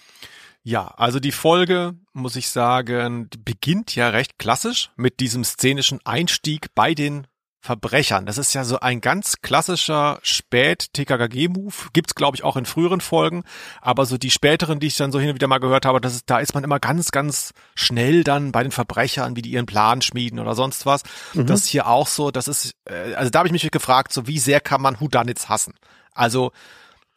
[0.64, 6.68] Ja, also die Folge, muss ich sagen, beginnt ja recht klassisch mit diesem szenischen Einstieg
[6.76, 7.26] bei den
[7.64, 8.26] Verbrechern.
[8.26, 11.74] Das ist ja so ein ganz klassischer Spät-TKKG-Move.
[11.94, 13.44] Gibt's, glaube ich, auch in früheren Folgen.
[13.82, 16.16] Aber so die späteren, die ich dann so hin und wieder mal gehört habe, das
[16.16, 19.68] ist, da ist man immer ganz, ganz schnell dann bei den Verbrechern, wie die ihren
[19.68, 21.04] Plan schmieden oder sonst was.
[21.36, 21.46] Mhm.
[21.46, 22.32] Das ist hier auch so.
[22.32, 25.48] Das ist, äh, also da habe ich mich gefragt, so wie sehr kann man Whodunits
[25.48, 25.76] hassen?
[26.14, 26.52] Also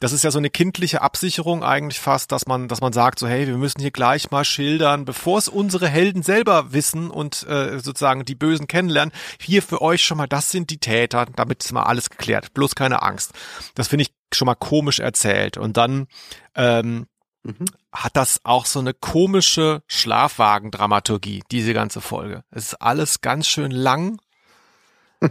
[0.04, 3.26] das ist ja so eine kindliche Absicherung eigentlich fast, dass man, dass man sagt so,
[3.26, 7.78] hey, wir müssen hier gleich mal schildern, bevor es unsere Helden selber wissen und äh,
[7.78, 9.14] sozusagen die Bösen kennenlernen.
[9.40, 12.52] Hier für euch schon mal, das sind die Täter, damit ist mal alles geklärt.
[12.52, 13.32] Bloß keine Angst.
[13.76, 15.56] Das finde ich schon mal komisch erzählt.
[15.56, 16.06] Und dann
[16.54, 17.06] ähm,
[17.42, 17.64] mhm.
[17.90, 22.44] hat das auch so eine komische Schlafwagendramaturgie, diese ganze Folge.
[22.50, 24.18] Es ist alles ganz schön lang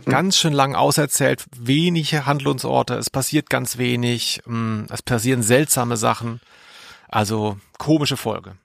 [0.05, 6.39] ganz schön lang auserzählt, wenige Handlungsorte, es passiert ganz wenig, mm, es passieren seltsame Sachen.
[7.07, 8.55] Also komische Folge.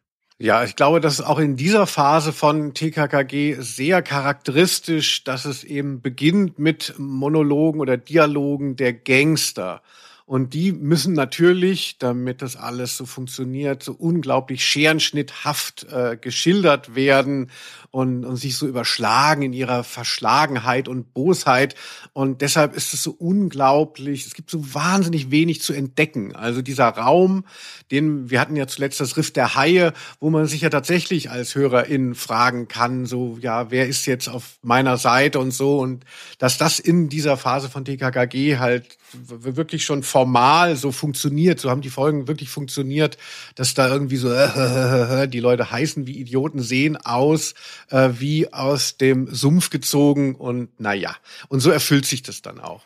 [0.40, 5.64] Ja, ich glaube, das ist auch in dieser Phase von TKKG sehr charakteristisch, dass es
[5.64, 9.82] eben beginnt mit Monologen oder Dialogen der Gangster.
[10.28, 17.50] Und die müssen natürlich, damit das alles so funktioniert, so unglaublich scherenschnitthaft äh, geschildert werden
[17.90, 21.76] und, und sich so überschlagen in ihrer Verschlagenheit und Bosheit.
[22.12, 26.36] Und deshalb ist es so unglaublich, es gibt so wahnsinnig wenig zu entdecken.
[26.36, 27.46] Also dieser Raum,
[27.90, 31.54] den, wir hatten ja zuletzt das Riff der Haie, wo man sich ja tatsächlich als
[31.54, 35.78] Hörerin fragen kann, so, ja, wer ist jetzt auf meiner Seite und so.
[35.78, 36.04] Und
[36.36, 41.80] dass das in dieser Phase von TKKG halt wirklich schon formal so funktioniert, so haben
[41.80, 43.16] die Folgen wirklich funktioniert,
[43.54, 47.54] dass da irgendwie so äh, die Leute heißen wie Idioten, sehen aus
[47.90, 51.16] äh, wie aus dem Sumpf gezogen und naja,
[51.48, 52.82] und so erfüllt sich das dann auch.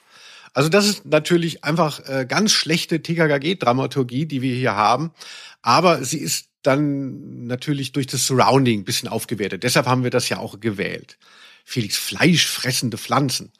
[0.55, 5.13] Also das ist natürlich einfach äh, ganz schlechte TKKG-Dramaturgie, die wir hier haben,
[5.63, 9.65] aber sie ist dann natürlich durch das Surrounding ein bisschen aufgewertet.
[9.65, 11.19] Deshalb haben wir das ja auch gewählt.
[11.65, 13.51] Felix, fleischfressende Pflanzen.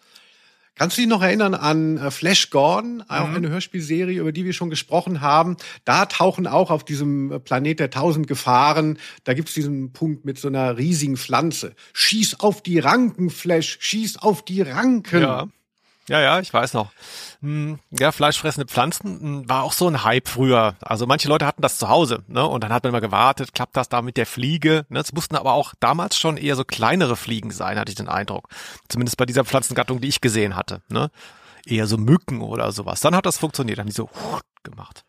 [0.75, 3.37] Kannst du dich noch erinnern an äh, Flash Gordon, auch mhm.
[3.37, 5.57] eine Hörspielserie, über die wir schon gesprochen haben?
[5.85, 10.39] Da tauchen auch auf diesem äh, Planet der tausend Gefahren, da gibt's diesen Punkt mit
[10.39, 11.75] so einer riesigen Pflanze.
[11.93, 15.23] Schieß auf die Ranken, Flash, schieß auf die Ranken.
[15.23, 15.49] Ja.
[16.09, 16.91] Ja, ja, ich weiß noch.
[17.43, 20.75] Hm, ja, fleischfressende Pflanzen hm, war auch so ein Hype früher.
[20.81, 22.45] Also manche Leute hatten das zu Hause, ne?
[22.47, 24.85] Und dann hat man immer gewartet, klappt das da mit der Fliege?
[24.89, 24.99] Ne?
[25.01, 28.49] Es mussten aber auch damals schon eher so kleinere Fliegen sein, hatte ich den Eindruck.
[28.89, 31.11] Zumindest bei dieser Pflanzengattung, die ich gesehen hatte, ne?
[31.65, 33.01] Eher so Mücken oder sowas.
[33.01, 34.11] Dann hat das funktioniert, dann haben die so
[34.65, 35.05] gemacht.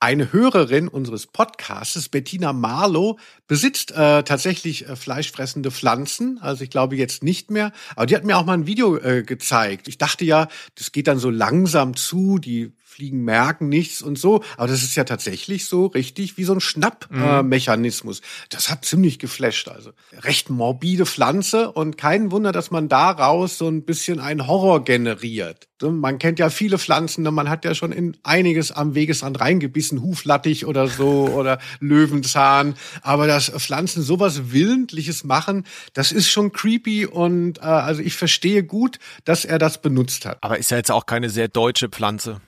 [0.00, 6.38] Eine Hörerin unseres Podcasts, Bettina Marlow, besitzt äh, tatsächlich äh, fleischfressende Pflanzen.
[6.40, 7.72] Also ich glaube jetzt nicht mehr.
[7.96, 9.88] Aber die hat mir auch mal ein Video äh, gezeigt.
[9.88, 12.38] Ich dachte ja, das geht dann so langsam zu.
[12.38, 14.42] Die Fliegen merken nichts und so.
[14.56, 18.20] Aber das ist ja tatsächlich so richtig wie so ein Schnappmechanismus.
[18.20, 18.24] Mhm.
[18.24, 19.68] Äh, das hat ziemlich geflasht.
[19.68, 24.82] Also recht morbide Pflanze und kein Wunder, dass man daraus so ein bisschen einen Horror
[24.82, 25.68] generiert.
[25.80, 27.30] Man kennt ja viele Pflanzen, ne?
[27.30, 32.74] man hat ja schon in einiges am Wegesrand reingebissen, Huflattich oder so oder Löwenzahn.
[33.02, 38.64] Aber dass Pflanzen sowas Willentliches machen, das ist schon creepy und äh, also ich verstehe
[38.64, 40.38] gut, dass er das benutzt hat.
[40.40, 42.40] Aber ist ja jetzt auch keine sehr deutsche Pflanze.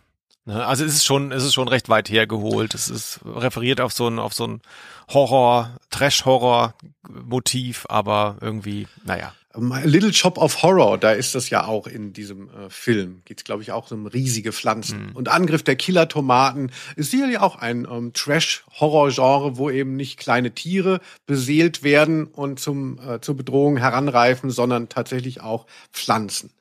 [0.50, 0.66] Ne?
[0.66, 2.74] Also es ist schon, es ist schon recht weit hergeholt.
[2.74, 4.60] Es ist referiert auf so ein, auf so ein
[5.08, 9.32] Horror, Trash-Horror-Motiv, aber irgendwie, naja.
[9.56, 13.22] Little Shop of Horror, da ist das ja auch in diesem äh, Film.
[13.24, 15.06] Geht glaube ich, auch um riesige Pflanzen.
[15.06, 15.16] Mhm.
[15.16, 21.00] Und Angriff der Killer-Tomaten ist sicherlich auch ein ähm, Trash-Horror-Genre, wo eben nicht kleine Tiere
[21.26, 26.52] beseelt werden und zum, äh, zur Bedrohung heranreifen, sondern tatsächlich auch Pflanzen.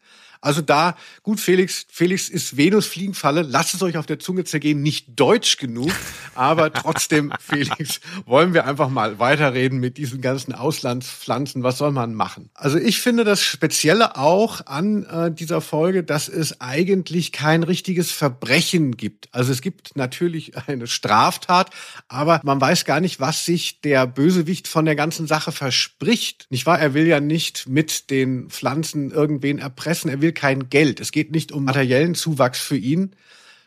[0.42, 3.42] Also da, gut, Felix, Felix ist Venus-Fliegenfalle.
[3.42, 4.82] Lasst es euch auf der Zunge zergehen.
[4.82, 5.92] Nicht deutsch genug,
[6.34, 11.64] aber trotzdem, Felix, wollen wir einfach mal weiterreden mit diesen ganzen Auslandspflanzen.
[11.64, 12.50] Was soll man machen?
[12.54, 18.12] Also ich finde das Spezielle auch an äh, dieser Folge, dass es eigentlich kein richtiges
[18.12, 19.28] Verbrechen gibt.
[19.34, 21.72] Also es gibt natürlich eine Straftat,
[22.08, 26.48] aber man weiß gar nicht, was sich der Bösewicht von der ganzen Sache verspricht.
[26.50, 26.80] Nicht wahr?
[26.80, 30.10] Er will ja nicht mit den Pflanzen irgendwen erpressen.
[30.10, 31.00] Er will will kein Geld.
[31.00, 33.16] Es geht nicht um materiellen Zuwachs für ihn,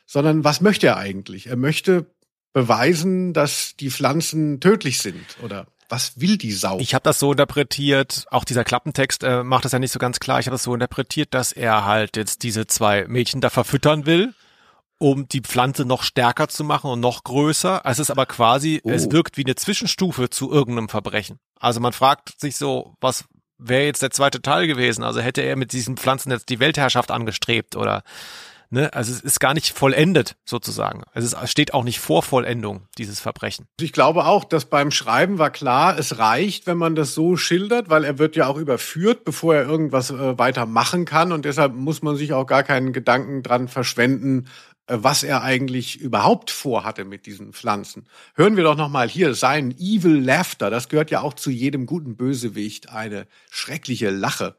[0.06, 1.48] sondern was möchte er eigentlich?
[1.48, 2.06] Er möchte
[2.52, 5.66] beweisen, dass die Pflanzen tödlich sind, oder?
[5.88, 6.78] was will die Sau?
[6.78, 10.20] Ich habe das so interpretiert, auch dieser Klappentext äh, macht das ja nicht so ganz
[10.20, 10.40] klar.
[10.40, 14.32] Ich habe das so interpretiert, dass er halt jetzt diese zwei Mädchen da verfüttern will,
[14.96, 17.82] um die Pflanze noch stärker zu machen und noch größer.
[17.84, 18.90] Es ist aber quasi, Oh.
[18.90, 21.38] es wirkt wie eine Zwischenstufe zu irgendeinem Verbrechen.
[21.60, 23.26] Also man fragt sich so, was
[23.62, 25.04] wäre jetzt der zweite Teil gewesen?
[25.04, 28.02] Also hätte er mit diesen Pflanzen jetzt die Weltherrschaft angestrebt oder
[28.72, 28.92] ne?
[28.92, 31.02] Also es ist gar nicht vollendet sozusagen.
[31.14, 33.66] Ist, es steht auch nicht vor Vollendung dieses Verbrechen.
[33.80, 37.90] Ich glaube auch, dass beim Schreiben war klar, es reicht, wenn man das so schildert,
[37.90, 41.30] weil er wird ja auch überführt, bevor er irgendwas äh, weiter machen kann.
[41.30, 44.48] Und deshalb muss man sich auch gar keinen Gedanken dran verschwenden,
[44.98, 48.06] was er eigentlich überhaupt vorhatte mit diesen Pflanzen.
[48.34, 50.70] Hören wir doch noch mal hier sein Evil Laughter.
[50.70, 52.90] Das gehört ja auch zu jedem guten Bösewicht.
[52.90, 54.56] Eine schreckliche Lache.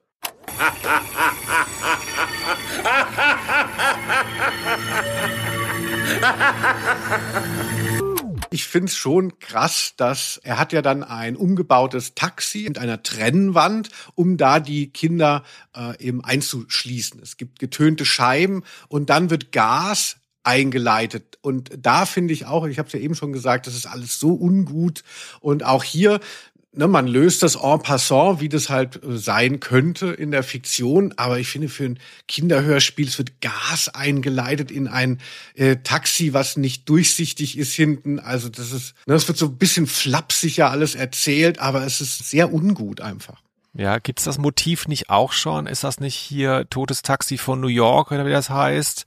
[8.50, 13.90] Ich find's schon krass, dass er hat ja dann ein umgebautes Taxi mit einer Trennwand,
[14.14, 15.44] um da die Kinder
[15.76, 17.20] äh, eben einzuschließen.
[17.20, 21.38] Es gibt getönte Scheiben und dann wird Gas eingeleitet.
[21.42, 24.20] Und da finde ich auch, ich habe es ja eben schon gesagt, das ist alles
[24.20, 25.04] so ungut.
[25.40, 26.20] Und auch hier,
[26.74, 31.14] ne, man löst das en passant, wie das halt äh, sein könnte in der Fiktion.
[31.18, 35.20] Aber ich finde, für ein Kinderhörspiel, es wird Gas eingeleitet in ein
[35.56, 38.20] äh, Taxi, was nicht durchsichtig ist hinten.
[38.20, 42.02] Also das ist, ne, das wird so ein bisschen flapsig ja alles erzählt, aber es
[42.02, 43.42] ist sehr ungut einfach.
[43.76, 45.66] Ja, gibt's das Motiv nicht auch schon?
[45.66, 49.06] Ist das nicht hier Totes Taxi von New York oder wie das heißt?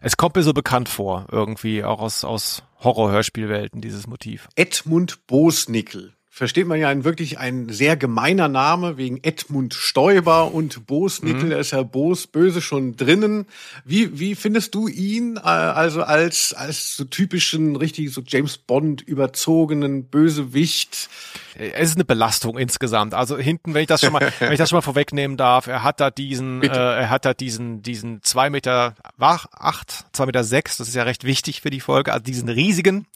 [0.00, 4.48] Es kommt mir so bekannt vor, irgendwie, auch aus, aus Horror-Hörspielwelten, dieses Motiv.
[4.54, 6.14] Edmund Bosnickel.
[6.38, 11.58] Versteht man ja ein wirklich ein sehr gemeiner Name wegen Edmund Stoiber und Bosnickel, er
[11.58, 13.46] ist ja Bos, böse schon drinnen.
[13.84, 19.02] Wie, wie findest du ihn äh, also als, als so typischen, richtig so James Bond
[19.02, 21.08] überzogenen Bösewicht?
[21.56, 23.14] Es ist eine Belastung insgesamt.
[23.14, 25.82] Also hinten, wenn ich das schon mal, wenn ich das schon mal vorwegnehmen darf, er
[25.82, 30.44] hat da diesen, äh, er hat da diesen, diesen zwei Meter wach, acht, zwei Meter
[30.44, 33.08] sechs, das ist ja recht wichtig für die Folge, also diesen riesigen,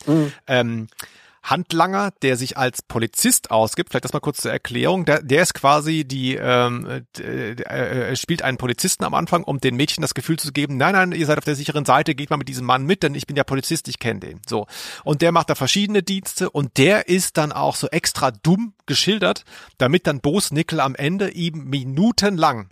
[0.49, 0.89] ähm,
[1.43, 5.55] Handlanger, der sich als Polizist ausgibt, vielleicht das mal kurz zur Erklärung, der, der ist
[5.55, 10.39] quasi die, ähm, äh, er spielt einen Polizisten am Anfang, um den Mädchen das Gefühl
[10.39, 12.87] zu geben, nein, nein, ihr seid auf der sicheren Seite, geht mal mit diesem Mann
[12.87, 14.41] mit, denn ich bin ja Polizist, ich kenne den.
[14.49, 14.67] So.
[15.05, 19.45] Und der macht da verschiedene Dienste und der ist dann auch so extra dumm geschildert,
[19.79, 22.69] damit dann Boos Nickel am Ende ihm minutenlang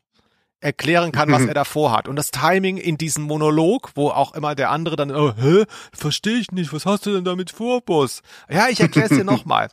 [0.60, 2.06] erklären kann, was er da vorhat.
[2.08, 6.38] Und das Timing in diesem Monolog, wo auch immer der andere dann, oh, hä, verstehe
[6.38, 8.22] ich nicht, was hast du denn damit vor, Boss?
[8.48, 9.68] Ja, ich erkläre es dir nochmal.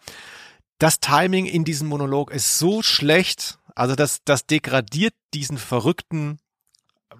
[0.79, 6.39] Das Timing in diesem Monolog ist so schlecht, also das, das degradiert diesen verrückten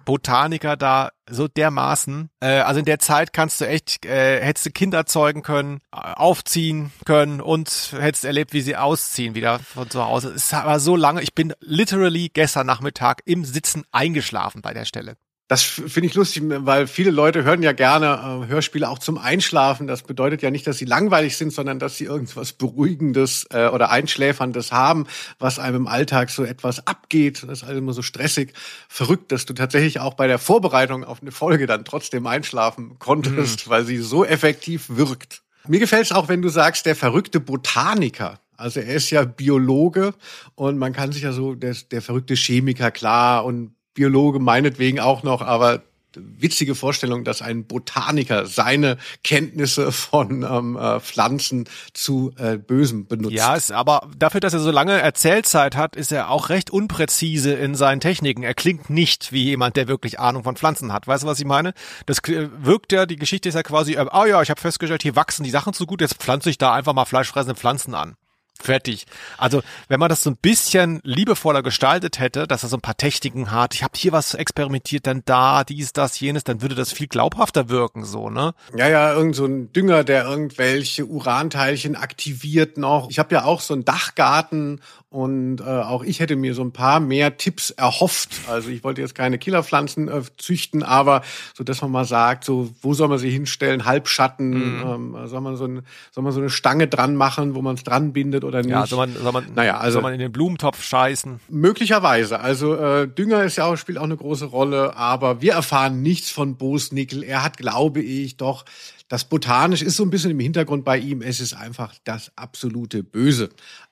[0.08, 2.30] Botaniker da so dermaßen.
[2.40, 5.98] Äh, also in der Zeit kannst du echt, äh, hättest du Kinder zeugen können, äh,
[5.98, 10.30] aufziehen können und hättest erlebt, wie sie ausziehen wieder von zu Hause.
[10.30, 15.18] Es war so lange, ich bin literally gestern Nachmittag im Sitzen eingeschlafen bei der Stelle.
[15.48, 19.86] Das finde ich lustig, weil viele Leute hören ja gerne äh, Hörspiele auch zum Einschlafen.
[19.86, 23.90] Das bedeutet ja nicht, dass sie langweilig sind, sondern dass sie irgendwas Beruhigendes äh, oder
[23.90, 25.06] Einschläferndes haben,
[25.38, 27.44] was einem im Alltag so etwas abgeht.
[27.44, 28.52] Das ist also immer so stressig,
[28.90, 33.70] verrückt, dass du tatsächlich auch bei der Vorbereitung auf eine Folge dann trotzdem einschlafen konntest,
[33.70, 35.40] weil sie so effektiv wirkt.
[35.66, 38.38] Mir gefällt es auch, wenn du sagst, der verrückte Botaniker.
[38.58, 40.12] Also er ist ja Biologe
[40.56, 45.24] und man kann sich ja so, der, der verrückte Chemiker, klar, und Biologe meinetwegen auch
[45.24, 45.82] noch, aber
[46.14, 53.34] witzige Vorstellung, dass ein Botaniker seine Kenntnisse von ähm, äh, Pflanzen zu äh, Bösem benutzt.
[53.34, 57.54] Ja, ist aber dafür, dass er so lange Erzählzeit hat, ist er auch recht unpräzise
[57.54, 58.44] in seinen Techniken.
[58.44, 61.08] Er klingt nicht wie jemand, der wirklich Ahnung von Pflanzen hat.
[61.08, 61.74] Weißt du, was ich meine?
[62.06, 65.02] Das äh, wirkt ja, die Geschichte ist ja quasi, äh, ah ja, ich habe festgestellt,
[65.02, 68.14] hier wachsen die Sachen so gut, jetzt pflanze ich da einfach mal fleischfressende Pflanzen an.
[68.60, 69.06] Fertig.
[69.36, 72.96] Also, wenn man das so ein bisschen liebevoller gestaltet hätte, dass er so ein paar
[72.96, 76.92] Techniken hat, ich habe hier was experimentiert, dann da, dies, das, jenes, dann würde das
[76.92, 78.54] viel glaubhafter wirken, so, ne?
[78.76, 83.10] Ja, ja, irgend so ein Dünger, der irgendwelche Uranteilchen aktiviert noch.
[83.10, 84.80] Ich habe ja auch so einen Dachgarten
[85.10, 88.28] und äh, auch ich hätte mir so ein paar mehr Tipps erhofft.
[88.46, 91.22] Also ich wollte jetzt keine Killerpflanzen äh, züchten, aber
[91.56, 95.56] so, dass man mal sagt, so wo soll man sie hinstellen, Halbschatten, ähm, soll man
[95.56, 95.80] so ein,
[96.10, 98.70] soll man so eine Stange dran machen, wo man es dran bindet oder nicht?
[98.70, 101.40] Ja, soll man, soll man, Naja, also- soll man in den Blumentopf scheißen.
[101.48, 102.40] Möglicherweise.
[102.40, 106.30] Also äh, Dünger ist ja auch, spielt auch eine große Rolle, aber wir erfahren nichts
[106.30, 107.22] von Bosnickel.
[107.22, 108.66] Er hat, glaube ich, doch
[109.08, 111.22] das Botanisch ist so ein bisschen im Hintergrund bei ihm.
[111.22, 113.48] Es ist einfach das absolute Böse.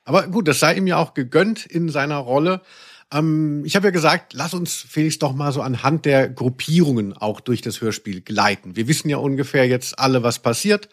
[0.07, 2.63] Aber gut, das sei ihm ja auch gegönnt in seiner Rolle.
[3.13, 7.41] Ähm, ich habe ja gesagt, lass uns Felix doch mal so anhand der Gruppierungen auch
[7.41, 8.77] durch das Hörspiel gleiten.
[8.77, 10.89] Wir wissen ja ungefähr jetzt alle, was passiert.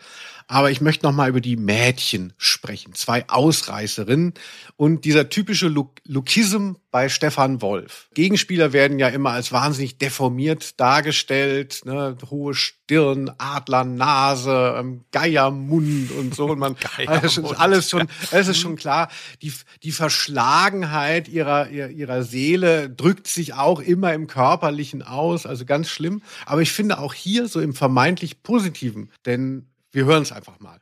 [0.48, 2.94] Aber ich möchte noch mal über die Mädchen sprechen.
[2.94, 4.34] Zwei Ausreißerinnen
[4.76, 8.08] und dieser typische Lookism bei Stefan Wolf.
[8.14, 11.82] Gegenspieler werden ja immer als wahnsinnig deformiert dargestellt.
[11.86, 12.16] Ne?
[12.30, 16.46] Hohe Stirn, Adlernase, ähm, Geiermund und so.
[16.46, 16.76] Und man,
[17.08, 19.10] alles, alles schon, es ist schon klar.
[19.41, 25.48] Die, die Verschlagenheit ihrer, ihrer Seele drückt sich auch immer im Körperlichen aus.
[25.48, 26.22] Also ganz schlimm.
[26.46, 29.12] Aber ich finde auch hier so im vermeintlich Positiven.
[29.26, 30.80] Denn wir hören es einfach mal.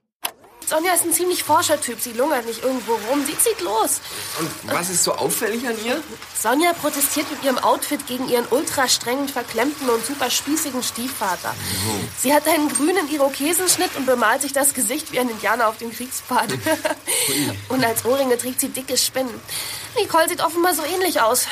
[0.65, 1.99] Sonja ist ein ziemlich forscher Typ.
[1.99, 3.25] Sie lungert nicht irgendwo rum.
[3.25, 3.99] Sie zieht los.
[4.39, 6.01] Und was ist so auffällig an ihr?
[6.33, 11.53] Sonja protestiert mit ihrem Outfit gegen ihren ultra strengen, verklemmten und super spießigen Stiefvater.
[11.53, 11.99] Oh.
[12.17, 15.91] Sie hat einen grünen Irokesenschnitt und bemalt sich das Gesicht wie ein Indianer auf dem
[15.91, 16.53] Kriegspfad.
[17.67, 19.33] und als Ohrringe trägt sie dicke Spinnen.
[19.97, 21.47] Nicole sieht offenbar so ähnlich aus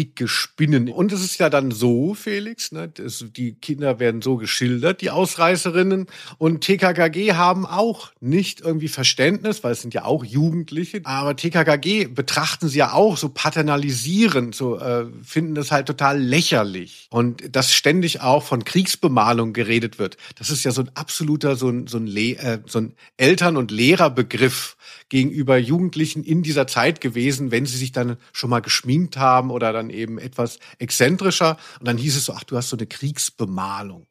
[0.00, 0.88] dicke Spinnen.
[0.88, 5.10] Und es ist ja dann so, Felix, ne, das, die Kinder werden so geschildert, die
[5.10, 6.06] Ausreißerinnen.
[6.38, 11.02] Und TKKG haben auch nicht irgendwie Verständnis, weil es sind ja auch Jugendliche.
[11.04, 17.06] Aber TKKG betrachten sie ja auch so paternalisierend, so äh, finden das halt total lächerlich.
[17.10, 21.68] Und dass ständig auch von Kriegsbemalung geredet wird, das ist ja so ein absoluter, so
[21.68, 24.78] ein, so ein, Le äh, so ein Eltern- und Lehrerbegriff
[25.10, 29.72] gegenüber Jugendlichen in dieser Zeit gewesen, wenn sie sich dann schon mal geschminkt haben oder
[29.72, 31.56] dann eben etwas exzentrischer.
[31.78, 34.06] Und dann hieß es so, ach, du hast so eine Kriegsbemalung.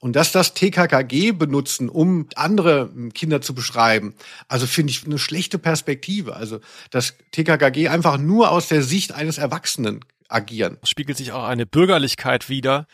[0.00, 4.14] Und dass das TKKG benutzen, um andere Kinder zu beschreiben,
[4.48, 6.36] also finde ich eine schlechte Perspektive.
[6.36, 6.60] Also
[6.90, 10.76] dass TKKG einfach nur aus der Sicht eines Erwachsenen agieren.
[10.84, 12.86] Spiegelt sich auch eine Bürgerlichkeit wider,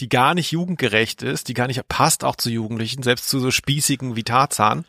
[0.00, 3.50] die gar nicht jugendgerecht ist, die gar nicht passt auch zu Jugendlichen, selbst zu so
[3.50, 4.84] spießigen wie Tarzan.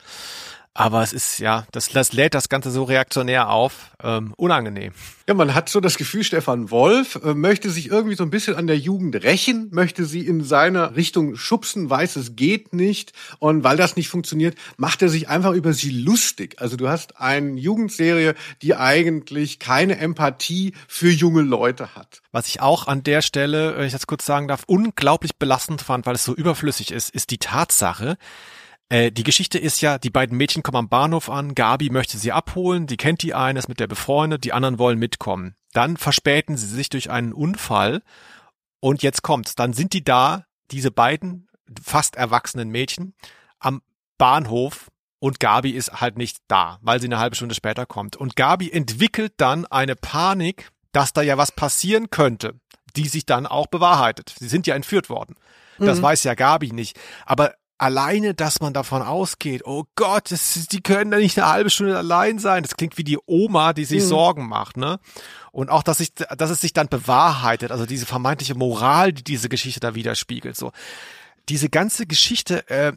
[0.77, 4.91] Aber es ist ja, das, das lädt das Ganze so reaktionär auf, ähm, unangenehm.
[5.25, 8.57] Ja, man hat so das Gefühl, Stefan Wolf äh, möchte sich irgendwie so ein bisschen
[8.57, 13.13] an der Jugend rächen, möchte sie in seine Richtung schubsen, weiß, es geht nicht.
[13.39, 16.55] Und weil das nicht funktioniert, macht er sich einfach über sie lustig.
[16.59, 22.21] Also du hast eine Jugendserie, die eigentlich keine Empathie für junge Leute hat.
[22.33, 26.05] Was ich auch an der Stelle, wenn ich das kurz sagen darf, unglaublich belastend fand,
[26.05, 28.17] weil es so überflüssig ist, ist die Tatsache,
[28.89, 32.31] äh, die Geschichte ist ja, die beiden Mädchen kommen am Bahnhof an, Gabi möchte sie
[32.31, 35.55] abholen, die kennt die eine, ist mit der befreundet, die anderen wollen mitkommen.
[35.73, 38.01] Dann verspäten sie sich durch einen Unfall
[38.79, 41.47] und jetzt kommt's, dann sind die da, diese beiden
[41.81, 43.15] fast erwachsenen Mädchen,
[43.59, 43.81] am
[44.17, 48.15] Bahnhof und Gabi ist halt nicht da, weil sie eine halbe Stunde später kommt.
[48.15, 52.59] Und Gabi entwickelt dann eine Panik, dass da ja was passieren könnte,
[52.95, 54.35] die sich dann auch bewahrheitet.
[54.37, 55.35] Sie sind ja entführt worden.
[55.79, 56.03] Das mhm.
[56.03, 56.99] weiß ja Gabi nicht.
[57.25, 61.69] Aber alleine, dass man davon ausgeht, oh Gott, das, die können da nicht eine halbe
[61.69, 62.63] Stunde allein sein.
[62.63, 64.07] Das klingt wie die Oma, die sich mhm.
[64.07, 64.99] Sorgen macht, ne?
[65.51, 69.49] Und auch, dass, ich, dass es sich dann bewahrheitet, also diese vermeintliche Moral, die diese
[69.49, 70.71] Geschichte da widerspiegelt, so.
[71.47, 72.93] Diese ganze Geschichte, äh,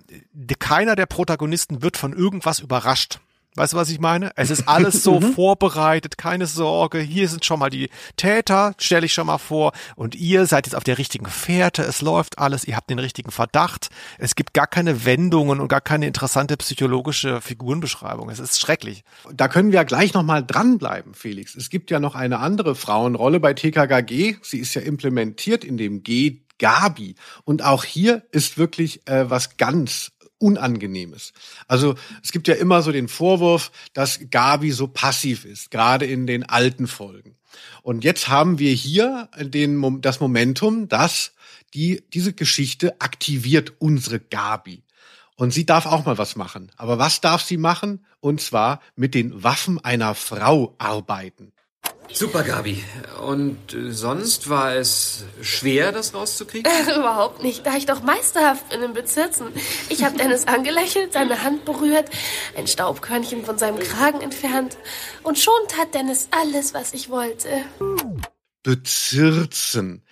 [0.58, 3.20] keiner der Protagonisten wird von irgendwas überrascht.
[3.58, 4.30] Weißt du, was ich meine?
[4.36, 5.32] Es ist alles so mhm.
[5.34, 7.00] vorbereitet, keine Sorge.
[7.00, 9.72] Hier sind schon mal die Täter, stelle ich schon mal vor.
[9.96, 11.82] Und ihr seid jetzt auf der richtigen Fährte.
[11.82, 12.64] Es läuft alles.
[12.64, 13.88] Ihr habt den richtigen Verdacht.
[14.18, 18.30] Es gibt gar keine Wendungen und gar keine interessante psychologische Figurenbeschreibung.
[18.30, 19.02] Es ist schrecklich.
[19.32, 21.56] Da können wir ja gleich noch mal dranbleiben, Felix.
[21.56, 24.36] Es gibt ja noch eine andere Frauenrolle bei TKKG.
[24.42, 27.14] Sie ist ja implementiert in dem G Gabi.
[27.44, 31.32] Und auch hier ist wirklich äh, was ganz Unangenehmes.
[31.66, 36.26] Also es gibt ja immer so den Vorwurf, dass Gabi so passiv ist, gerade in
[36.26, 37.36] den alten Folgen.
[37.82, 41.32] Und jetzt haben wir hier den, das Momentum, dass
[41.74, 44.84] die, diese Geschichte aktiviert unsere Gabi.
[45.36, 46.72] Und sie darf auch mal was machen.
[46.76, 48.04] Aber was darf sie machen?
[48.20, 51.52] Und zwar mit den Waffen einer Frau arbeiten.
[52.12, 52.82] Super, Gabi.
[53.24, 53.58] Und
[53.90, 56.70] sonst war es schwer, das rauszukriegen?
[56.70, 59.48] Äh, überhaupt nicht, da ich doch meisterhaft bin im Bezirzen.
[59.88, 62.10] Ich habe Dennis angelächelt, seine Hand berührt,
[62.56, 64.78] ein Staubkörnchen von seinem Kragen entfernt.
[65.22, 67.48] Und schon tat Dennis alles, was ich wollte.
[68.62, 70.02] Bezirzen.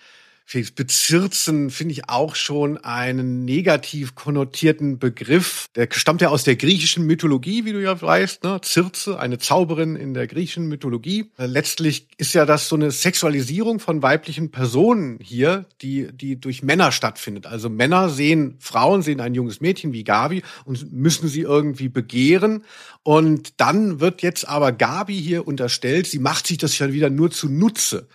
[0.75, 5.67] Bezirzen finde ich auch schon einen negativ konnotierten Begriff.
[5.75, 8.61] Der stammt ja aus der griechischen Mythologie, wie du ja weißt, ne?
[8.63, 11.31] Circe, eine Zauberin in der griechischen Mythologie.
[11.37, 16.63] Äh, letztlich ist ja das so eine Sexualisierung von weiblichen Personen hier, die, die durch
[16.63, 17.45] Männer stattfindet.
[17.45, 22.63] Also Männer sehen, Frauen sehen ein junges Mädchen wie Gabi und müssen sie irgendwie begehren.
[23.03, 27.31] Und dann wird jetzt aber Gabi hier unterstellt, sie macht sich das ja wieder nur
[27.31, 28.07] zunutze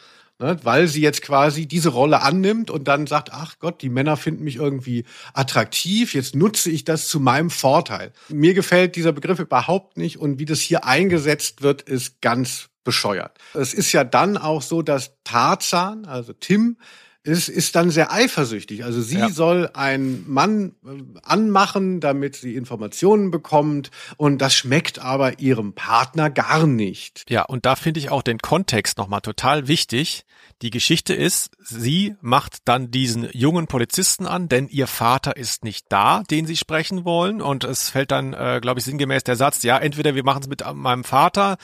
[0.42, 4.16] ne, weil sie jetzt quasi diese Rolle annimmt und dann sagt, ach Gott, die Männer
[4.16, 8.12] finden mich irgendwie attraktiv, jetzt nutze ich das zu meinem Vorteil.
[8.28, 13.38] Mir gefällt dieser Begriff überhaupt nicht und wie das hier eingesetzt wird, ist ganz bescheuert.
[13.54, 16.76] Es ist ja dann auch so, dass Tarzan, also Tim,
[17.24, 18.84] ist, ist dann sehr eifersüchtig.
[18.84, 19.28] Also sie Ja.
[19.28, 23.90] soll einen Mann äh, anmachen, damit sie Informationen bekommt.
[24.16, 27.24] Und das schmeckt aber ihrem Partner gar nicht.
[27.28, 30.24] Ja, und da finde ich auch den Kontext nochmal total wichtig.
[30.62, 35.86] Die Geschichte ist, sie macht dann diesen jungen Polizisten an, denn ihr Vater ist nicht
[35.88, 37.40] da, den sie sprechen wollen.
[37.40, 40.48] Und es fällt dann, äh, glaube ich, sinngemäß der Satz, ja, entweder wir machen es
[40.48, 41.56] mit meinem Vater,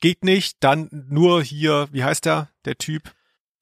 [0.00, 3.12] geht nicht, dann nur hier, wie heißt der, der Typ?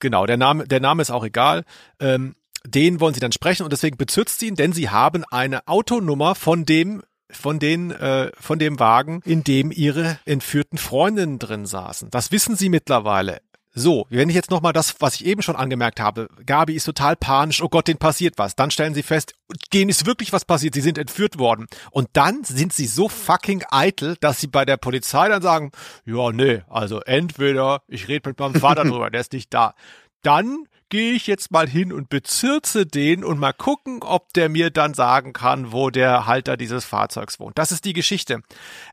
[0.01, 1.65] Genau, der Name, der Name ist auch egal.
[2.01, 2.35] Ähm,
[2.67, 6.35] den wollen sie dann sprechen und deswegen bezirzt sie ihn, denn sie haben eine Autonummer
[6.35, 12.11] von dem von den äh, von dem Wagen, in dem ihre entführten Freundinnen drin saßen.
[12.11, 13.41] Das wissen sie mittlerweile.
[13.77, 17.17] So, wenn ich jetzt nochmal das, was ich eben schon angemerkt habe, Gabi ist total
[17.17, 18.55] panisch, oh Gott, denen passiert was.
[18.55, 19.35] Dann stellen sie fest,
[19.73, 21.67] denen ist wirklich was passiert, sie sind entführt worden.
[21.91, 25.73] Und dann sind sie so fucking eitel, dass sie bei der Polizei dann sagen,
[26.05, 29.75] ja, nee, also entweder ich rede mit meinem Vater drüber, der ist nicht da.
[30.23, 34.71] Dann gehe ich jetzt mal hin und bezirze den und mal gucken, ob der mir
[34.71, 37.59] dann sagen kann, wo der Halter dieses Fahrzeugs wohnt.
[37.59, 38.43] Das ist die Geschichte.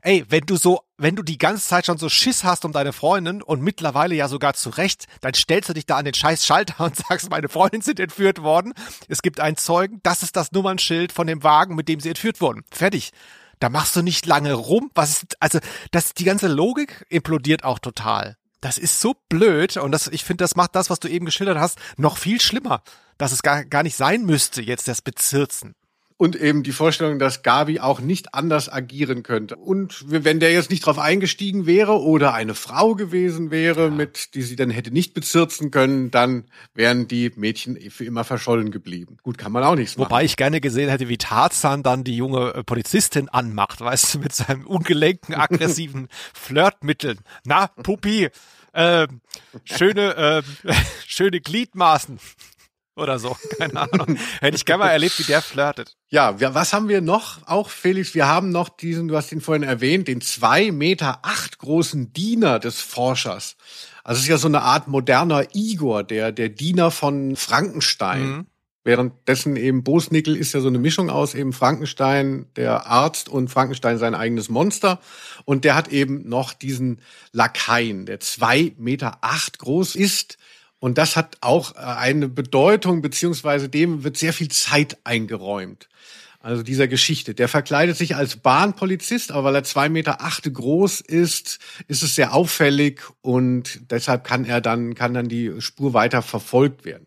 [0.02, 2.92] Ey, wenn du so, wenn du die ganze Zeit schon so Schiss hast um deine
[2.92, 6.44] Freundin und mittlerweile ja sogar zu Recht, dann stellst du dich da an den scheiß
[6.44, 8.74] Schalter und sagst, meine Freundin sind entführt worden.
[9.06, 12.40] Es gibt einen Zeugen, das ist das Nummernschild von dem Wagen, mit dem sie entführt
[12.40, 12.64] wurden.
[12.72, 13.12] Fertig.
[13.60, 14.90] Da machst du nicht lange rum.
[14.96, 15.60] Was ist, also,
[15.92, 18.36] das, die ganze Logik implodiert auch total.
[18.62, 21.58] Das ist so blöd und das, ich finde, das macht das, was du eben geschildert
[21.58, 22.82] hast, noch viel schlimmer,
[23.18, 25.74] dass es gar, gar nicht sein müsste, jetzt das Bezirzen.
[26.22, 29.56] Und eben die Vorstellung, dass Gabi auch nicht anders agieren könnte.
[29.56, 34.42] Und wenn der jetzt nicht drauf eingestiegen wäre oder eine Frau gewesen wäre, mit die
[34.42, 36.44] sie dann hätte nicht bezirzen können, dann
[36.74, 39.16] wären die Mädchen für immer verschollen geblieben.
[39.24, 40.12] Gut, kann man auch nichts machen.
[40.12, 44.18] Wobei ich gerne gesehen hätte, wie Tarzan dann die junge äh, Polizistin anmacht, weißt du,
[44.20, 47.18] mit seinem ungelenken, aggressiven Flirtmitteln.
[47.42, 48.28] Na, Puppi,
[48.74, 49.08] äh,
[49.64, 50.72] schöne, äh,
[51.04, 52.20] schöne Gliedmaßen.
[52.96, 54.18] Oder so, keine Ahnung.
[54.40, 55.96] Hätte ich gerne mal erlebt, wie der flirtet.
[56.10, 57.46] Ja, wir, was haben wir noch?
[57.46, 61.58] Auch Felix, wir haben noch diesen, du hast ihn vorhin erwähnt, den zwei Meter acht
[61.58, 63.56] großen Diener des Forschers.
[64.04, 68.26] Also es ist ja so eine Art moderner Igor, der, der Diener von Frankenstein.
[68.26, 68.46] Mhm.
[68.84, 73.96] Währenddessen eben Bosnickel ist ja so eine Mischung aus eben Frankenstein, der Arzt und Frankenstein
[73.96, 74.98] sein eigenes Monster.
[75.44, 80.36] Und der hat eben noch diesen Lakaien, der zwei Meter acht groß ist.
[80.82, 85.88] Und das hat auch äh, eine Bedeutung, beziehungsweise dem wird sehr viel Zeit eingeräumt.
[86.40, 87.36] Also dieser Geschichte.
[87.36, 92.16] Der verkleidet sich als Bahnpolizist, aber weil er zwei Meter acht groß ist, ist es
[92.16, 97.06] sehr auffällig und deshalb kann er dann, kann dann die Spur weiter verfolgt werden.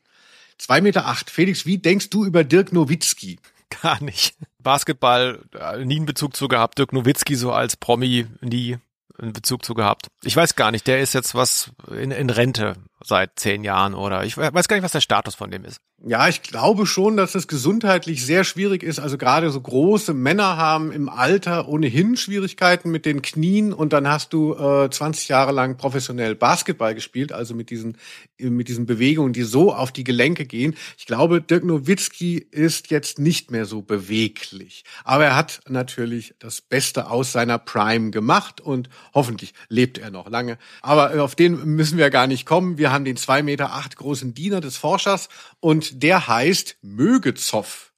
[0.57, 1.29] Zwei Meter acht.
[1.29, 3.39] Felix, wie denkst du über Dirk Nowitzki?
[3.81, 4.37] Gar nicht.
[4.63, 6.77] Basketball, äh, nie einen Bezug zu gehabt.
[6.77, 8.77] Dirk Nowitzki so als Promi, nie
[9.17, 10.07] einen Bezug zu gehabt.
[10.23, 14.23] Ich weiß gar nicht, der ist jetzt was in, in Rente seit zehn Jahren oder
[14.23, 15.81] ich weiß gar nicht, was der Status von dem ist.
[16.03, 18.99] Ja, ich glaube schon, dass es gesundheitlich sehr schwierig ist.
[18.99, 24.07] Also gerade so große Männer haben im Alter ohnehin Schwierigkeiten mit den Knien und dann
[24.07, 27.97] hast du äh, 20 Jahre lang professionell Basketball gespielt, also mit diesen
[28.37, 30.75] mit diesen Bewegungen, die so auf die Gelenke gehen.
[30.97, 36.61] Ich glaube, Dirk Nowitzki ist jetzt nicht mehr so beweglich, aber er hat natürlich das
[36.61, 40.57] Beste aus seiner Prime gemacht und hoffentlich lebt er noch lange.
[40.81, 42.77] Aber äh, auf den müssen wir gar nicht kommen.
[42.77, 45.29] Wir haben den zwei Meter acht großen Diener des Forschers
[45.59, 47.91] und der heißt Mögezoff.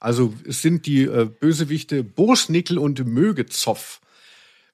[0.00, 4.00] Also es sind die äh, Bösewichte Bosnickel und Mögezoff.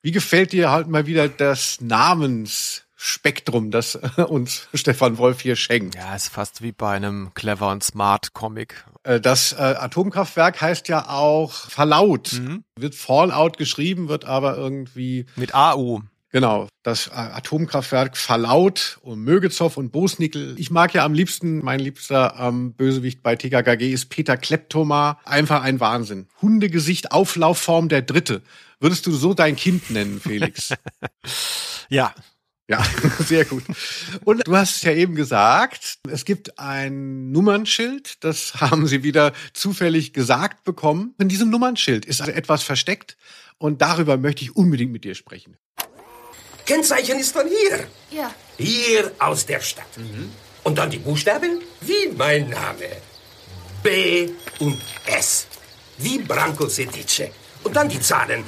[0.02, 5.94] Wie gefällt dir halt mal wieder das Namensspektrum, das äh, uns Stefan Wolf hier schenkt?
[5.94, 8.84] Ja, ist fast wie bei einem clever und smart Comic.
[9.04, 12.40] Äh, Das äh, Atomkraftwerk heißt ja auch Fallout.
[12.76, 16.02] Wird Fallout geschrieben, wird aber irgendwie Mit AU.
[16.32, 20.54] Genau, das Atomkraftwerk Fallout und Mögezow und Bosnickel.
[20.58, 25.20] Ich mag ja am liebsten, mein liebster ähm, Bösewicht bei TKKG ist Peter Kleptoma.
[25.24, 26.28] Einfach ein Wahnsinn.
[26.40, 28.40] Hundegesicht, Auflaufform der Dritte.
[28.80, 30.74] Würdest du so dein Kind nennen, Felix?
[31.88, 32.14] Ja,
[32.68, 32.82] ja,
[33.18, 33.64] sehr gut.
[34.24, 39.34] Und du hast es ja eben gesagt, es gibt ein Nummernschild, das haben sie wieder
[39.52, 41.14] zufällig gesagt bekommen.
[41.18, 43.18] In diesem Nummernschild ist also etwas versteckt
[43.58, 45.58] und darüber möchte ich unbedingt mit dir sprechen.
[46.66, 47.86] Kennzeichen ist von hier.
[48.10, 48.32] Ja.
[48.58, 49.86] Hier aus der Stadt.
[50.64, 52.88] Und dann die Buchstaben wie mein Name.
[53.82, 54.28] B
[54.60, 55.46] und S.
[55.98, 57.30] Wie Branko Sedice.
[57.64, 58.44] Und dann die Zahlen.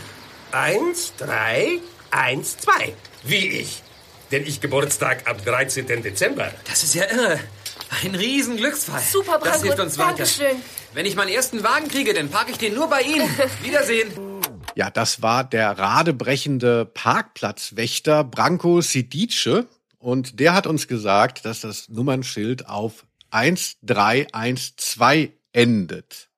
[0.52, 2.94] Eins, drei, eins, zwei.
[3.24, 3.82] Wie ich.
[4.30, 5.86] Denn ich Geburtstag am 13.
[6.02, 6.52] Dezember.
[6.68, 7.40] Das ist ja irre.
[8.02, 9.00] Ein riesen Glücksfall.
[9.02, 9.62] Super, Das Branko.
[9.64, 10.08] hilft uns weiter.
[10.08, 10.62] Dankeschön.
[10.94, 13.28] Wenn ich meinen ersten Wagen kriege, dann parke ich den nur bei Ihnen.
[13.62, 14.12] Wiedersehen.
[14.76, 19.68] Ja, das war der radebrechende Parkplatzwächter Branko Sidice.
[19.98, 26.28] Und der hat uns gesagt, dass das Nummernschild auf 1312 endet.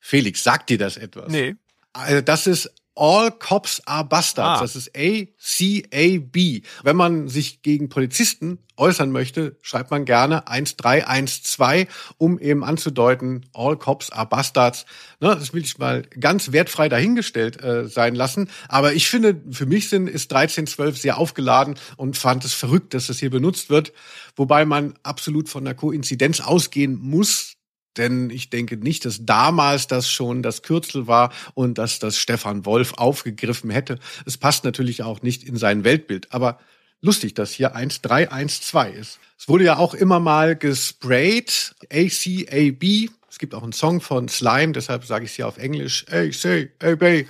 [0.00, 1.28] Felix, sagt dir das etwas?
[1.28, 1.56] Nee.
[1.92, 4.58] Also das ist All Cops are Bastards.
[4.58, 4.62] Ah.
[4.62, 6.62] Das ist A-C-A-B.
[6.82, 13.76] Wenn man sich gegen Polizisten äußern möchte, schreibt man gerne 1312, um eben anzudeuten, All
[13.76, 14.86] Cops are Bastards.
[15.20, 18.48] Ne, das will ich mal ganz wertfrei dahingestellt äh, sein lassen.
[18.68, 23.08] Aber ich finde, für mich sind, ist 1312 sehr aufgeladen und fand es verrückt, dass
[23.08, 23.92] das hier benutzt wird.
[24.36, 27.53] Wobei man absolut von einer Koinzidenz ausgehen muss,
[27.96, 32.64] denn ich denke nicht, dass damals das schon das Kürzel war und dass das Stefan
[32.66, 33.98] Wolf aufgegriffen hätte.
[34.26, 36.32] Es passt natürlich auch nicht in sein Weltbild.
[36.32, 36.58] Aber
[37.00, 39.18] lustig, dass hier 1312 ist.
[39.38, 41.74] Es wurde ja auch immer mal gesprayt.
[41.92, 43.10] ACAB.
[43.30, 46.06] Es gibt auch einen Song von Slime, deshalb sage ich es hier auf Englisch.
[46.08, 47.26] ACAB.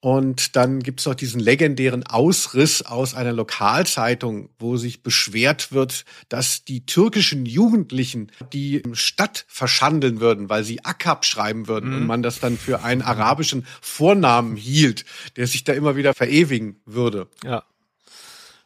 [0.00, 6.06] Und dann gibt es noch diesen legendären Ausriss aus einer Lokalzeitung, wo sich beschwert wird,
[6.30, 12.22] dass die türkischen Jugendlichen die Stadt verschandeln würden, weil sie Akab schreiben würden und man
[12.22, 15.04] das dann für einen arabischen Vornamen hielt,
[15.36, 17.28] der sich da immer wieder verewigen würde.
[17.44, 17.64] Ja.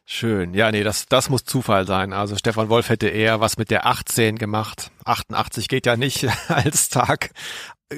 [0.06, 0.52] Schön.
[0.52, 2.12] Ja, nee, das, das muss Zufall sein.
[2.12, 4.90] Also Stefan Wolf hätte eher was mit der 18 gemacht.
[5.06, 7.30] 88 geht ja nicht als Tag.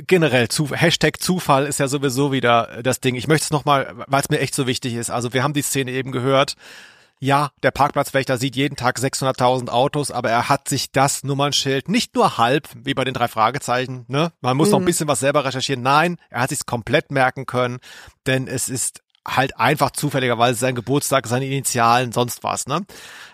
[0.07, 3.14] Generell, zu, Hashtag Zufall ist ja sowieso wieder das Ding.
[3.14, 5.11] Ich möchte es nochmal, weil es mir echt so wichtig ist.
[5.11, 6.55] Also wir haben die Szene eben gehört.
[7.18, 12.14] Ja, der Parkplatzwächter sieht jeden Tag 600.000 Autos, aber er hat sich das Nummernschild nicht
[12.14, 14.32] nur halb, wie bei den drei Fragezeichen, ne?
[14.42, 15.82] Man muss noch ein bisschen was selber recherchieren.
[15.82, 17.78] Nein, er hat sich's komplett merken können,
[18.26, 22.82] denn es ist halt einfach zufälligerweise sein Geburtstag, seine Initialen, sonst was, ne?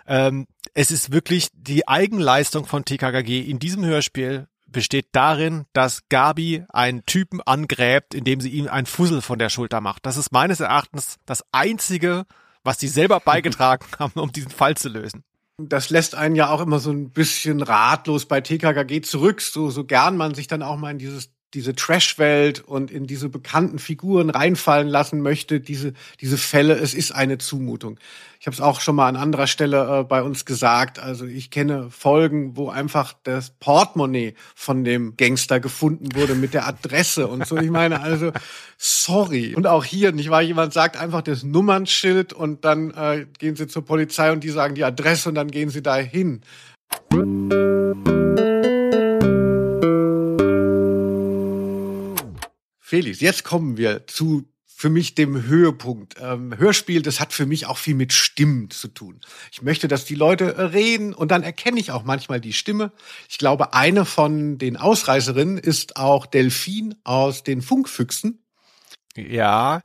[0.07, 6.65] Ähm, es ist wirklich die Eigenleistung von TKKG in diesem Hörspiel besteht darin, dass Gabi
[6.71, 10.07] einen Typen angräbt, indem sie ihm einen Fussel von der Schulter macht.
[10.07, 12.25] Das ist meines Erachtens das einzige,
[12.65, 15.25] was sie selber beigetragen haben, um diesen Fall zu lösen.
[15.59, 19.85] Das lässt einen ja auch immer so ein bisschen ratlos bei TKKG zurück, so, so
[19.85, 24.31] gern man sich dann auch mal in dieses diese Trash-Welt und in diese bekannten Figuren
[24.31, 27.99] reinfallen lassen möchte, diese, diese Fälle, es ist eine Zumutung.
[28.41, 30.99] Ich habe es auch schon mal an anderer Stelle äh, bei uns gesagt.
[30.99, 36.67] Also ich kenne Folgen, wo einfach das Portemonnaie von dem Gangster gefunden wurde mit der
[36.67, 37.57] Adresse und so.
[37.57, 38.33] Ich meine, also
[38.79, 39.55] sorry.
[39.55, 43.69] Und auch hier, nicht wahr, jemand sagt einfach das Nummernschild und dann äh, gehen sie
[43.69, 46.41] zur Polizei und die sagen die Adresse und dann gehen sie da hin.
[52.93, 56.17] Felix, jetzt kommen wir zu für mich dem Höhepunkt.
[56.21, 59.19] Ähm, Hörspiel, das hat für mich auch viel mit Stimmen zu tun.
[59.51, 62.93] Ich möchte, dass die Leute reden und dann erkenne ich auch manchmal die Stimme.
[63.31, 68.45] Ich glaube, eine von den Ausreißerinnen ist auch Delphine aus den Funkfüchsen.
[69.17, 69.81] Ja,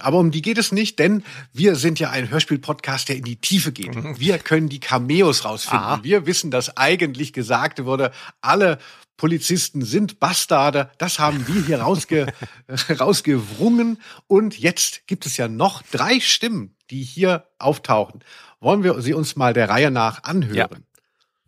[0.00, 1.22] Aber um die geht es nicht, denn
[1.52, 3.94] wir sind ja ein Hörspiel-Podcast, der in die Tiefe geht.
[4.18, 5.86] Wir können die Cameos rausfinden.
[5.86, 6.00] Aha.
[6.02, 8.78] Wir wissen, dass eigentlich gesagt wurde, alle
[9.16, 10.90] Polizisten sind Bastarde.
[10.98, 12.32] Das haben wir hier rausge
[13.00, 14.00] rausgewrungen.
[14.26, 18.24] Und jetzt gibt es ja noch drei Stimmen, die hier auftauchen.
[18.60, 20.84] Wollen wir sie uns mal der Reihe nach anhören?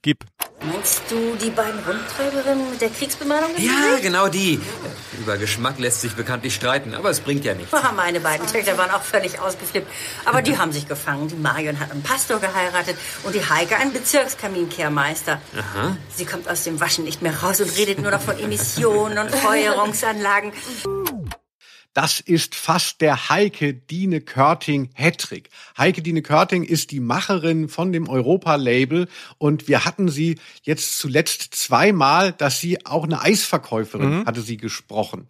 [0.07, 0.25] Gib.
[0.73, 3.51] Meinst du die beiden Rundtreiberinnen mit der Kriegsbemalung?
[3.59, 4.61] Ja, genau die.
[5.21, 7.75] Über Geschmack lässt sich bekanntlich streiten, aber es bringt ja nichts.
[7.75, 9.91] Ah, Meine beiden Töchter waren auch völlig ausgeflippt.
[10.25, 11.27] Aber die haben sich gefangen.
[11.27, 15.41] Die Marion hat einen Pastor geheiratet und die Heike einen Bezirkskaminkehrmeister.
[15.59, 15.97] Aha.
[16.15, 19.35] Sie kommt aus dem Waschen nicht mehr raus und redet nur noch von Emissionen und
[19.35, 20.53] Feuerungsanlagen.
[21.97, 25.49] Das ist fast der Heike Dine Körting Hattrick.
[25.79, 31.55] Heike Dine Körting ist die Macherin von dem Europa-Label und wir hatten sie jetzt zuletzt
[31.55, 35.29] zweimal, dass sie auch eine Eisverkäuferin hatte sie gesprochen.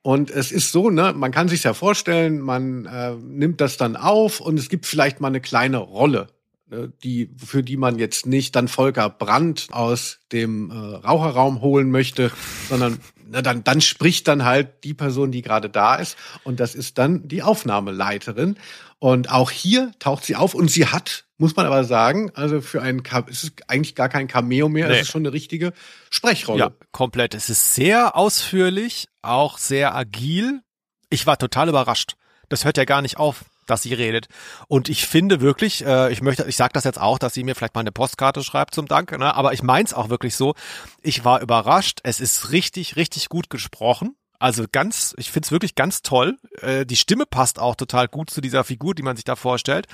[0.00, 3.96] Und es ist so, ne, man kann sich ja vorstellen, man äh, nimmt das dann
[3.96, 6.28] auf und es gibt vielleicht mal eine kleine Rolle,
[6.68, 11.90] ne, die für die man jetzt nicht dann Volker Brandt aus dem äh, Raucherraum holen
[11.90, 12.30] möchte,
[12.68, 13.00] sondern
[13.30, 16.98] na, dann dann spricht dann halt die Person, die gerade da ist und das ist
[16.98, 18.56] dann die Aufnahmeleiterin
[18.98, 22.82] und auch hier taucht sie auf und sie hat, muss man aber sagen, also für
[22.82, 24.94] einen es ist eigentlich gar kein Cameo mehr, Nee.
[24.96, 25.72] es ist schon eine richtige
[26.10, 26.58] Sprechrolle.
[26.58, 27.34] Ja, komplett.
[27.34, 30.62] Es ist sehr ausführlich, auch sehr agil.
[31.10, 32.14] Ich war total überrascht.
[32.48, 34.28] Das hört ja gar nicht auf, dass sie redet.
[34.66, 37.54] Und ich finde wirklich, äh, ich möchte, ich sage das jetzt auch, dass sie mir
[37.54, 39.34] vielleicht mal eine Postkarte schreibt zum Dank, ne?
[39.34, 40.54] aber ich meins auch wirklich so.
[41.02, 42.00] Ich war überrascht.
[42.02, 44.16] Es ist richtig, richtig gut gesprochen.
[44.38, 46.38] Also ganz, ich find's wirklich ganz toll.
[46.60, 49.86] Äh, die Stimme passt auch total gut zu dieser Figur, die man sich da vorstellt.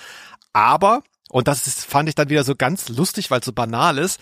[0.53, 3.99] Aber, und das ist, fand ich dann wieder so ganz lustig, weil es so banal
[3.99, 4.21] ist,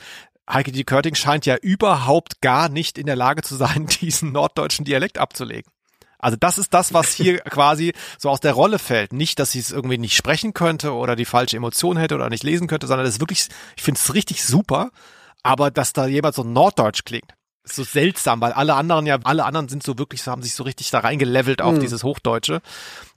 [0.51, 4.85] Heike die Körting scheint ja überhaupt gar nicht in der Lage zu sein, diesen norddeutschen
[4.85, 5.71] Dialekt abzulegen.
[6.23, 9.13] Also das ist das, was hier quasi so aus der Rolle fällt.
[9.13, 12.45] Nicht, dass sie es irgendwie nicht sprechen könnte oder die falsche Emotion hätte oder nicht
[12.45, 14.91] lesen könnte, sondern das ist wirklich, ich finde es richtig super.
[15.43, 17.33] Aber dass da jemand so norddeutsch klingt,
[17.65, 20.63] ist so seltsam, weil alle anderen ja, alle anderen sind so wirklich, haben sich so
[20.63, 21.81] richtig da reingelevelt auf Mhm.
[21.81, 22.63] dieses Hochdeutsche.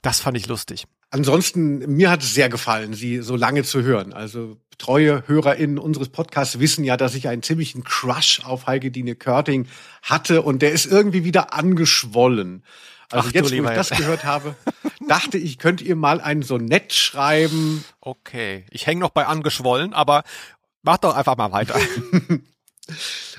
[0.02, 0.86] Das fand ich lustig.
[1.10, 4.12] Ansonsten, mir hat es sehr gefallen, sie so lange zu hören.
[4.12, 9.14] Also treue HörerInnen unseres Podcasts wissen ja, dass ich einen ziemlichen Crush auf Heike Dine
[9.14, 9.66] Körting
[10.02, 12.62] hatte und der ist irgendwie wieder angeschwollen.
[13.10, 14.56] Also Ach jetzt, wo ich das gehört habe,
[15.06, 17.84] dachte ich, könnt ihr mal ein Sonett schreiben.
[18.00, 18.64] Okay.
[18.70, 20.24] Ich hänge noch bei angeschwollen, aber
[20.82, 21.78] mach doch einfach mal weiter.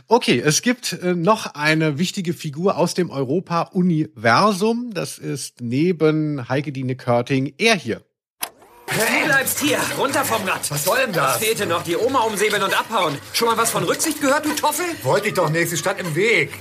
[0.10, 4.92] Okay, es gibt äh, noch eine wichtige Figur aus dem Europa-Universum.
[4.94, 8.07] Das ist neben Heike Dine Körting er hier.
[8.88, 10.72] Du bleibst hier, runter vom Rad.
[10.72, 11.36] Was soll denn das?
[11.36, 13.18] Es fehlte noch die Oma umsäbeln und abhauen.
[13.34, 14.86] Schon mal was von Rücksicht gehört, du Toffel?
[15.04, 16.52] Wollte ich doch nicht, sie stand im Weg.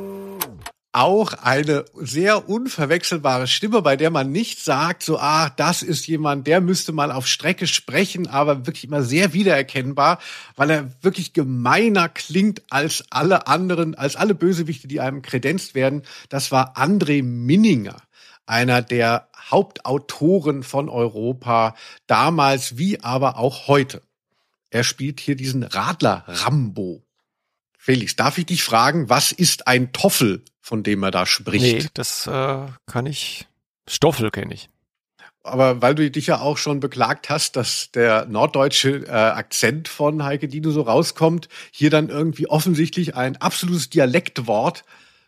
[0.96, 6.46] auch eine sehr unverwechselbare Stimme, bei der man nicht sagt, so, ah, das ist jemand,
[6.46, 10.18] der müsste mal auf Strecke sprechen, aber wirklich immer sehr wiedererkennbar,
[10.56, 16.02] weil er wirklich gemeiner klingt als alle anderen, als alle Bösewichte, die einem kredenzt werden.
[16.30, 17.96] Das war André Minninger,
[18.46, 21.74] einer der Hauptautoren von Europa,
[22.07, 24.03] damals wie aber auch heute.
[24.70, 27.03] Er spielt hier diesen Radler Rambo.
[27.78, 31.62] Felix, darf ich dich fragen, was ist ein Toffel, von dem er da spricht?
[31.64, 33.47] nee, das äh, kann ich.
[33.88, 34.68] Stoffel kenne ich.
[35.44, 40.24] Aber weil du dich ja auch schon beklagt hast, dass der norddeutsche äh, Akzent von
[40.24, 44.84] Heike Dino so rauskommt, hier dann irgendwie offensichtlich ein absolutes Dialektwort.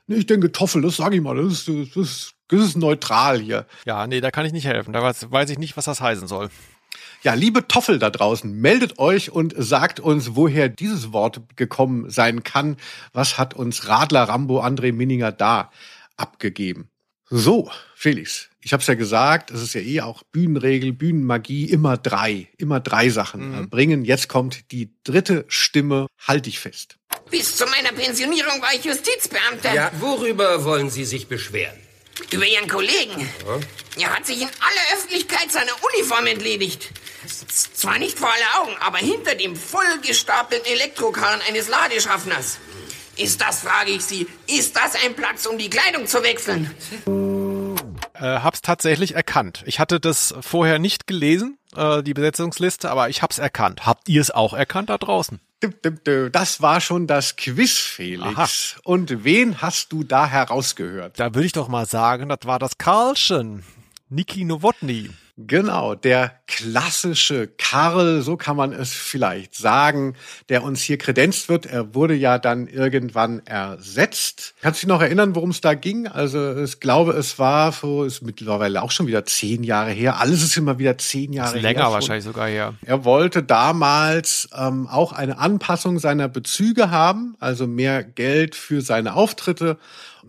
[0.08, 3.66] Ich denke, Toffel, das sage ich mal, das das, ist, das ist neutral hier.
[3.84, 4.92] Ja, nee, da kann ich nicht helfen.
[4.92, 6.50] Da weiß, weiß ich nicht, was das heißen soll.
[7.22, 12.44] Ja, liebe Toffel da draußen, meldet euch und sagt uns, woher dieses Wort gekommen sein
[12.44, 12.76] kann.
[13.12, 15.72] Was hat uns Radler Rambo André Minninger da
[16.16, 16.90] abgegeben?
[17.30, 21.96] So, Felix, ich habe es ja gesagt, es ist ja eh auch Bühnenregel, Bühnenmagie, immer
[21.96, 24.04] drei, immer drei Sachen äh, bringen.
[24.04, 26.96] Jetzt kommt die dritte Stimme, halt dich fest.
[27.30, 29.74] Bis zu meiner Pensionierung war ich Justizbeamter.
[29.74, 31.76] Ja, worüber wollen Sie sich beschweren?
[32.30, 33.28] Über Ihren Kollegen.
[33.98, 36.90] Er hat sich in aller Öffentlichkeit seiner Uniform entledigt.
[37.74, 42.58] Zwar nicht vor aller Augen, aber hinter dem vollgestapelten Elektrokarren eines Ladeschaffners.
[43.16, 46.72] Ist das, frage ich Sie, ist das ein Platz, um die Kleidung zu wechseln?
[48.20, 49.62] Äh, hab's tatsächlich erkannt.
[49.66, 53.86] Ich hatte das vorher nicht gelesen, äh, die Besetzungsliste, aber ich hab's erkannt.
[53.86, 55.40] Habt ihr es auch erkannt da draußen?
[55.60, 58.76] Das war schon das Quiz, Felix.
[58.84, 61.18] Und wen hast du da herausgehört?
[61.18, 63.64] Da würde ich doch mal sagen, das war das Karlchen.
[64.08, 65.10] Niki Nowotny.
[65.40, 70.16] Genau, der klassische Karl, so kann man es vielleicht sagen,
[70.48, 71.64] der uns hier kredenzt wird.
[71.64, 74.54] Er wurde ja dann irgendwann ersetzt.
[74.60, 76.08] Kannst du dich noch erinnern, worum es da ging?
[76.08, 80.18] Also ich glaube, es war so, ist mittlerweile auch schon wieder zehn Jahre her.
[80.18, 81.62] Alles ist immer wieder zehn Jahre Ist her.
[81.62, 82.74] länger wahrscheinlich sogar her.
[82.84, 89.14] Er wollte damals ähm, auch eine Anpassung seiner Bezüge haben, also mehr Geld für seine
[89.14, 89.78] Auftritte.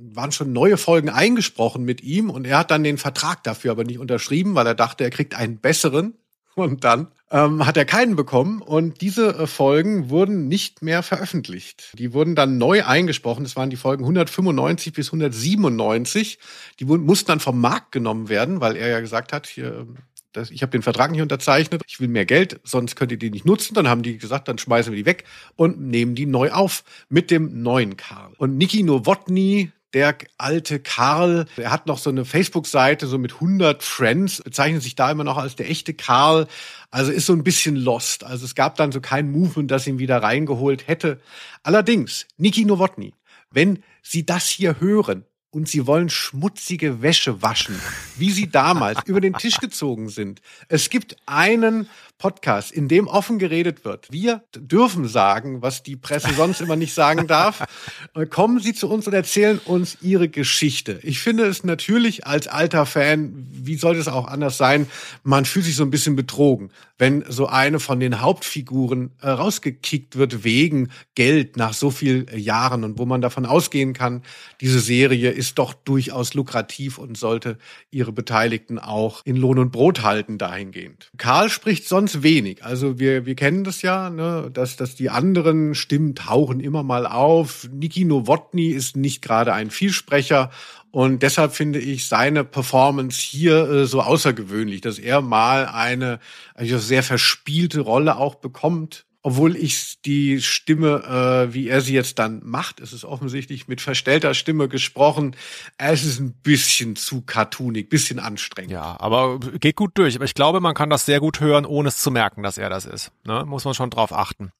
[0.02, 3.84] Waren schon neue Folgen eingesprochen mit ihm und er hat dann den Vertrag dafür aber
[3.84, 6.16] nicht unterschrieben, weil er dachte, er kriegt einen besseren.
[6.56, 11.94] Und dann ähm, hat er keinen bekommen und diese äh, Folgen wurden nicht mehr veröffentlicht.
[11.98, 13.44] Die wurden dann neu eingesprochen.
[13.44, 16.40] Das waren die Folgen 195 bis 197.
[16.80, 19.88] Die wurden, mussten dann vom Markt genommen werden, weil er ja gesagt hat, hier,
[20.34, 23.32] das, ich habe den Vertrag nicht unterzeichnet, ich will mehr Geld, sonst könnt ihr die
[23.32, 23.74] nicht nutzen.
[23.74, 25.26] Dann haben die gesagt, dann schmeißen wir die weg
[25.56, 28.34] und nehmen die neu auf mit dem neuen Karl.
[28.38, 33.82] Und Niki Nowotny, der alte Karl, der hat noch so eine Facebook-Seite so mit 100
[33.84, 36.48] Friends, bezeichnet sich da immer noch als der echte Karl.
[36.92, 38.24] Also ist so ein bisschen lost.
[38.24, 41.20] Also es gab dann so kein Movement, das ihn wieder reingeholt hätte.
[41.64, 43.14] Allerdings, Niki Nowotny,
[43.52, 47.80] wenn Sie das hier hören, und sie wollen schmutzige Wäsche waschen,
[48.18, 50.42] wie sie damals über den Tisch gezogen sind.
[50.68, 54.12] Es gibt einen Podcast, in dem offen geredet wird.
[54.12, 57.66] Wir dürfen sagen, was die Presse sonst immer nicht sagen darf.
[58.16, 61.00] Äh, Kommen Sie zu uns und erzählen uns Ihre Geschichte.
[61.04, 64.88] Ich finde es natürlich als alter Fan, wie sollte es auch anders sein,
[65.24, 70.18] man fühlt sich so ein bisschen betrogen, wenn so eine von den Hauptfiguren äh, rausgekickt
[70.18, 74.24] wird wegen Geld nach so vielen Jahren und wo man davon ausgehen kann,
[74.60, 77.58] diese Serie ist doch durchaus lukrativ und sollte
[77.92, 81.12] ihre Beteiligten auch in Lohn und Brot halten dahingehend.
[81.18, 82.64] Karl spricht sonst wenig.
[82.64, 87.06] Also wir, wir kennen das ja, ne, dass, dass die anderen Stimmen tauchen immer mal
[87.06, 87.70] auf.
[87.72, 90.52] Niki Nowotny ist nicht gerade ein Vielsprecher
[90.92, 96.20] und deshalb finde ich seine Performance hier äh, so außergewöhnlich, dass er mal eine
[96.56, 99.06] also sehr verspielte Rolle auch bekommt.
[99.22, 103.82] Obwohl ich die Stimme, äh, wie er sie jetzt dann macht, es ist offensichtlich mit
[103.82, 105.36] verstellter Stimme gesprochen.
[105.78, 108.72] Es ist ein bisschen zu cartoonig, bisschen anstrengend.
[108.72, 110.16] Ja, aber geht gut durch.
[110.16, 112.70] Aber ich glaube, man kann das sehr gut hören, ohne es zu merken, dass er
[112.70, 113.12] das ist.
[113.26, 113.44] Ne?
[113.46, 114.52] Muss man schon drauf achten.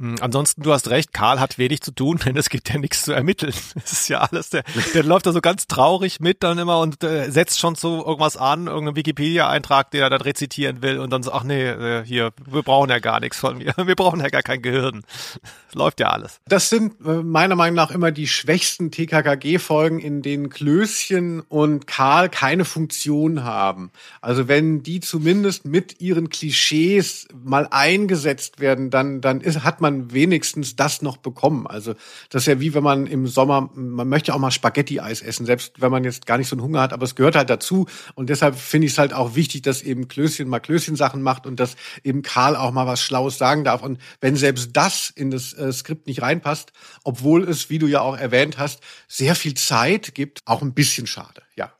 [0.00, 3.02] Hm, Ansonsten, du hast recht, Karl hat wenig zu tun, denn es gibt ja nichts
[3.02, 3.52] zu ermitteln.
[3.82, 4.62] Es ist ja alles, der,
[4.94, 8.36] der läuft da so ganz traurig mit dann immer und äh, setzt schon so irgendwas
[8.36, 12.30] an, irgendeinen Wikipedia-Eintrag, den er dann rezitieren will und dann so, ach nee, äh, hier,
[12.46, 13.74] wir brauchen ja gar nichts von mir.
[13.90, 15.02] Wir brauchen ja gar kein Gehirn.
[15.74, 16.40] Läuft ja alles.
[16.46, 22.28] Das sind äh, meiner Meinung nach immer die schwächsten TKKG-Folgen, in denen Klößchen und Karl
[22.28, 23.90] keine Funktion haben.
[24.20, 29.89] Also wenn die zumindest mit ihren Klischees mal eingesetzt werden, dann, dann ist, hat man
[30.12, 31.66] wenigstens das noch bekommen.
[31.66, 31.94] Also
[32.30, 35.80] das ist ja wie wenn man im Sommer, man möchte auch mal Spaghetti-Eis essen, selbst
[35.80, 37.86] wenn man jetzt gar nicht so einen Hunger hat, aber es gehört halt dazu.
[38.14, 41.60] Und deshalb finde ich es halt auch wichtig, dass eben Klößchen mal Klößchen-Sachen macht und
[41.60, 43.82] dass eben Karl auch mal was Schlaues sagen darf.
[43.82, 46.72] Und wenn selbst das in das äh, Skript nicht reinpasst,
[47.04, 51.06] obwohl es, wie du ja auch erwähnt hast, sehr viel Zeit gibt, auch ein bisschen
[51.06, 51.72] schade, ja.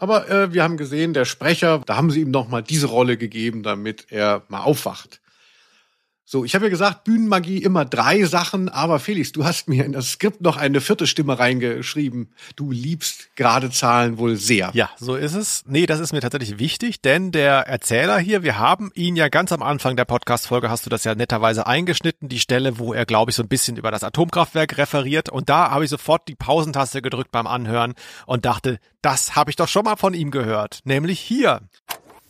[0.00, 3.18] Aber äh, wir haben gesehen, der Sprecher, da haben sie ihm noch mal diese Rolle
[3.18, 5.20] gegeben, damit er mal aufwacht.
[6.32, 9.90] So, ich habe ja gesagt, Bühnenmagie immer drei Sachen, aber Felix, du hast mir in
[9.90, 12.32] das Skript noch eine vierte Stimme reingeschrieben.
[12.54, 14.70] Du liebst gerade Zahlen wohl sehr.
[14.72, 15.64] Ja, so ist es.
[15.66, 19.50] Nee, das ist mir tatsächlich wichtig, denn der Erzähler hier, wir haben ihn ja ganz
[19.50, 23.32] am Anfang der Podcast-Folge, hast du das ja netterweise eingeschnitten, die Stelle, wo er, glaube
[23.32, 25.30] ich, so ein bisschen über das Atomkraftwerk referiert.
[25.30, 27.94] Und da habe ich sofort die Pausentaste gedrückt beim Anhören
[28.26, 30.78] und dachte, das habe ich doch schon mal von ihm gehört.
[30.84, 31.62] Nämlich hier.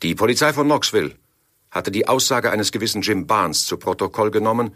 [0.02, 1.16] Die Polizei von Knoxville
[1.70, 4.74] hatte die Aussage eines gewissen Jim Barnes zu Protokoll genommen,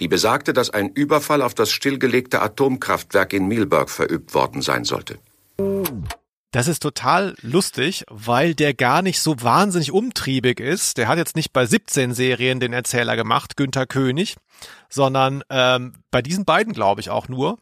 [0.00, 5.18] die besagte, dass ein Überfall auf das stillgelegte Atomkraftwerk in Milberg verübt worden sein sollte.
[6.52, 10.96] Das ist total lustig, weil der gar nicht so wahnsinnig umtriebig ist.
[10.96, 14.36] Der hat jetzt nicht bei 17 Serien den Erzähler gemacht, Günther König,
[14.88, 17.58] sondern ähm, bei diesen beiden glaube ich auch nur.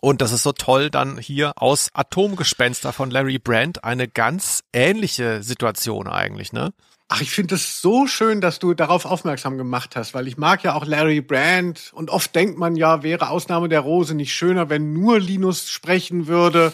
[0.00, 5.42] Und das ist so toll, dann hier aus Atomgespenster von Larry Brandt eine ganz ähnliche
[5.42, 6.72] Situation eigentlich, ne?
[7.14, 10.64] Ach, ich finde es so schön, dass du darauf aufmerksam gemacht hast, weil ich mag
[10.64, 14.70] ja auch Larry Brand und oft denkt man ja, wäre Ausnahme der Rose nicht schöner,
[14.70, 16.72] wenn nur Linus sprechen würde.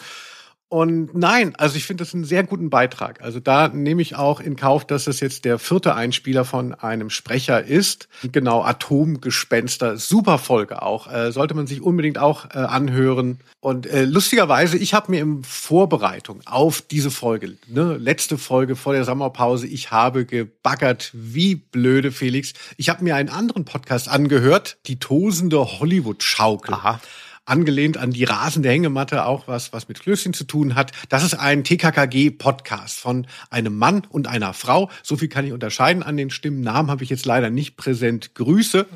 [0.70, 3.22] Und nein, also ich finde das einen sehr guten Beitrag.
[3.22, 7.08] Also da nehme ich auch in Kauf, dass es jetzt der vierte Einspieler von einem
[7.08, 8.08] Sprecher ist.
[8.32, 11.10] Genau, Atomgespenster, super Folge auch.
[11.10, 13.38] Äh, sollte man sich unbedingt auch äh, anhören.
[13.60, 18.92] Und äh, lustigerweise, ich habe mir in Vorbereitung auf diese Folge, ne, letzte Folge vor
[18.92, 22.52] der Sommerpause, ich habe gebaggert wie blöde Felix.
[22.76, 26.74] Ich habe mir einen anderen Podcast angehört, die tosende Hollywood-Schaukel.
[26.74, 27.00] Aha
[27.48, 30.92] angelehnt an die rasende Hängematte, auch was, was mit Klößchen zu tun hat.
[31.08, 34.90] Das ist ein TKKG-Podcast von einem Mann und einer Frau.
[35.02, 36.60] So viel kann ich unterscheiden an den Stimmen.
[36.60, 38.34] Namen habe ich jetzt leider nicht präsent.
[38.34, 38.86] Grüße.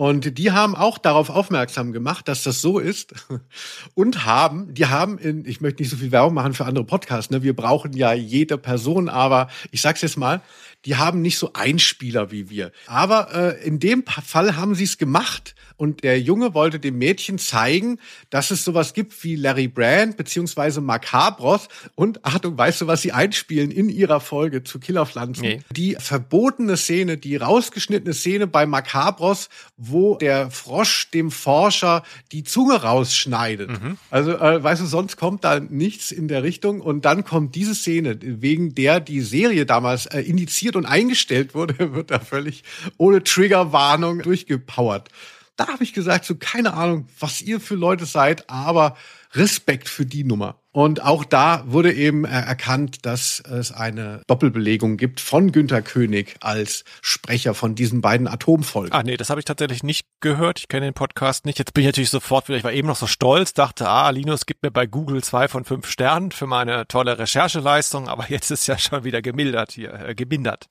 [0.00, 3.12] Und die haben auch darauf aufmerksam gemacht, dass das so ist.
[3.94, 7.30] Und haben, die haben in, ich möchte nicht so viel Werbung machen für andere Podcasts,
[7.30, 7.42] ne?
[7.42, 10.40] Wir brauchen ja jede Person, aber ich sag's jetzt mal,
[10.84, 12.72] die haben nicht so Einspieler wie wir.
[12.86, 17.38] Aber äh, in dem Fall haben sie es gemacht und der Junge wollte dem Mädchen
[17.38, 23.00] zeigen, dass es sowas gibt wie Larry Brand beziehungsweise Macabros und Achtung, weißt du, was
[23.00, 25.42] sie einspielen in ihrer Folge zu Killerpflanzen?
[25.42, 25.60] Nee.
[25.70, 32.02] Die verbotene Szene, die rausgeschnittene Szene bei Macabros, wo der Frosch dem Forscher
[32.32, 33.70] die Zunge rausschneidet.
[34.10, 37.74] Also, äh, weißt du, sonst kommt da nichts in der Richtung und dann kommt diese
[37.74, 42.64] Szene, wegen der die Serie damals äh, indiziert und eingestellt wurde, wird da völlig
[42.96, 45.08] ohne Triggerwarnung durchgepowert.
[45.56, 48.96] Da habe ich gesagt, so keine Ahnung, was ihr für Leute seid, aber
[49.34, 50.56] Respekt für die Nummer.
[50.72, 56.36] Und auch da wurde eben äh, erkannt, dass es eine Doppelbelegung gibt von Günter König
[56.40, 58.92] als Sprecher von diesen beiden Atomfolgen.
[58.92, 60.60] Ah, nee, das habe ich tatsächlich nicht gehört.
[60.60, 61.58] Ich kenne den Podcast nicht.
[61.58, 64.46] Jetzt bin ich natürlich sofort wieder, ich war eben noch so stolz, dachte, ah, Linus
[64.46, 68.68] gibt mir bei Google zwei von fünf Sternen für meine tolle Rechercheleistung, aber jetzt ist
[68.68, 70.68] ja schon wieder gemildert hier, äh, gemindert.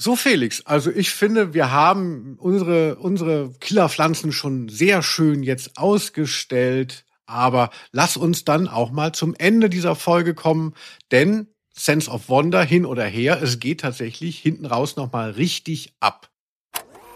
[0.00, 7.04] So, Felix, also ich finde, wir haben unsere, unsere Killerpflanzen schon sehr schön jetzt ausgestellt.
[7.26, 10.74] Aber lass uns dann auch mal zum Ende dieser Folge kommen,
[11.10, 16.30] denn Sense of Wonder hin oder her, es geht tatsächlich hinten raus nochmal richtig ab.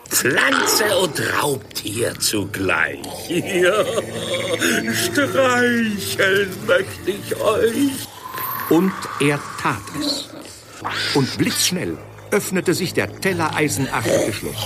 [0.09, 2.99] Pflanze und Raubtier zugleich.
[3.29, 3.85] Ja,
[4.93, 8.09] streicheln möchte ich euch.
[8.71, 10.29] Und er tat es.
[11.15, 11.97] Und blitzschnell
[12.33, 14.57] öffnete sich der tellereisenartige Schluss.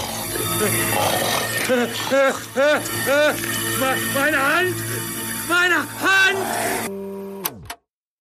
[4.14, 4.75] Meine Hand!
[5.49, 6.97] Meine Hand!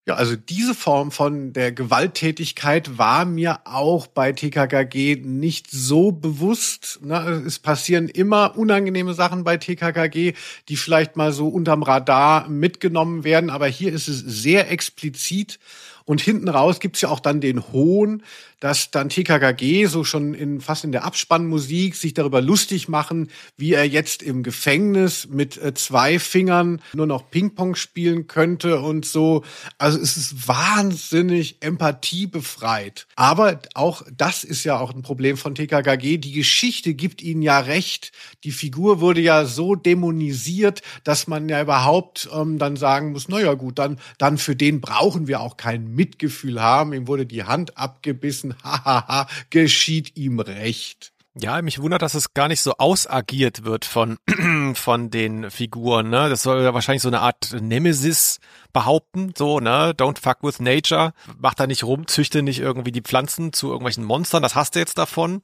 [0.08, 7.00] Ja, also diese Form von der Gewalttätigkeit war mir auch bei TKKG nicht so bewusst.
[7.04, 7.44] Ne?
[7.46, 10.34] Es passieren immer unangenehme Sachen bei TKKG,
[10.70, 15.60] die vielleicht mal so unterm Radar mitgenommen werden, aber hier ist es sehr explizit
[16.06, 18.22] Und hinten raus gibt's ja auch dann den Hohn,
[18.60, 23.74] dass dann TKKG so schon in, fast in der Abspannmusik sich darüber lustig machen, wie
[23.74, 29.44] er jetzt im Gefängnis mit äh, zwei Fingern nur noch Ping-Pong spielen könnte und so.
[29.78, 33.08] Also es ist wahnsinnig empathiebefreit.
[33.16, 36.18] Aber auch das ist ja auch ein Problem von TKKG.
[36.18, 38.12] Die Geschichte gibt ihnen ja recht.
[38.44, 43.54] Die Figur wurde ja so dämonisiert, dass man ja überhaupt ähm, dann sagen muss, naja
[43.56, 46.94] gut, dann, dann für den brauchen wir auch kein Mitgefühl haben.
[46.94, 51.14] Ihm wurde die Hand abgebissen hahaha, geschieht ihm recht.
[51.38, 54.18] Ja, mich wundert, dass es gar nicht so ausagiert wird von,
[54.74, 56.30] von den Figuren, ne?
[56.30, 58.40] Das soll ja wahrscheinlich so eine Art Nemesis
[58.72, 59.92] behaupten, so, ne?
[59.92, 61.12] Don't fuck with nature.
[61.38, 64.80] Mach da nicht rum, züchte nicht irgendwie die Pflanzen zu irgendwelchen Monstern, das hast du
[64.80, 65.42] jetzt davon.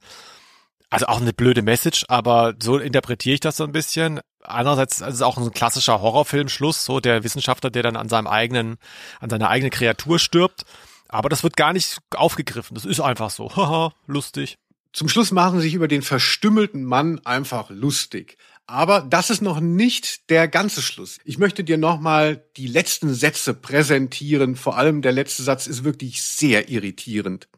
[0.88, 4.20] Also auch eine blöde Message, aber so interpretiere ich das so ein bisschen.
[4.42, 8.76] Andererseits ist es auch ein klassischer Horrorfilmschluss, so der Wissenschaftler, der dann an seinem eigenen,
[9.20, 10.64] an seiner eigenen Kreatur stirbt.
[11.08, 12.74] Aber das wird gar nicht aufgegriffen.
[12.74, 13.50] Das ist einfach so.
[13.56, 14.58] Haha, lustig.
[14.92, 18.36] Zum Schluss machen sie sich über den verstümmelten Mann einfach lustig.
[18.66, 21.18] Aber das ist noch nicht der ganze Schluss.
[21.24, 24.56] Ich möchte dir nochmal die letzten Sätze präsentieren.
[24.56, 27.48] Vor allem der letzte Satz ist wirklich sehr irritierend.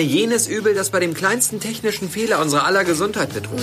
[0.00, 3.62] Jenes Übel, das bei dem kleinsten technischen Fehler unsere aller Gesundheit bedroht.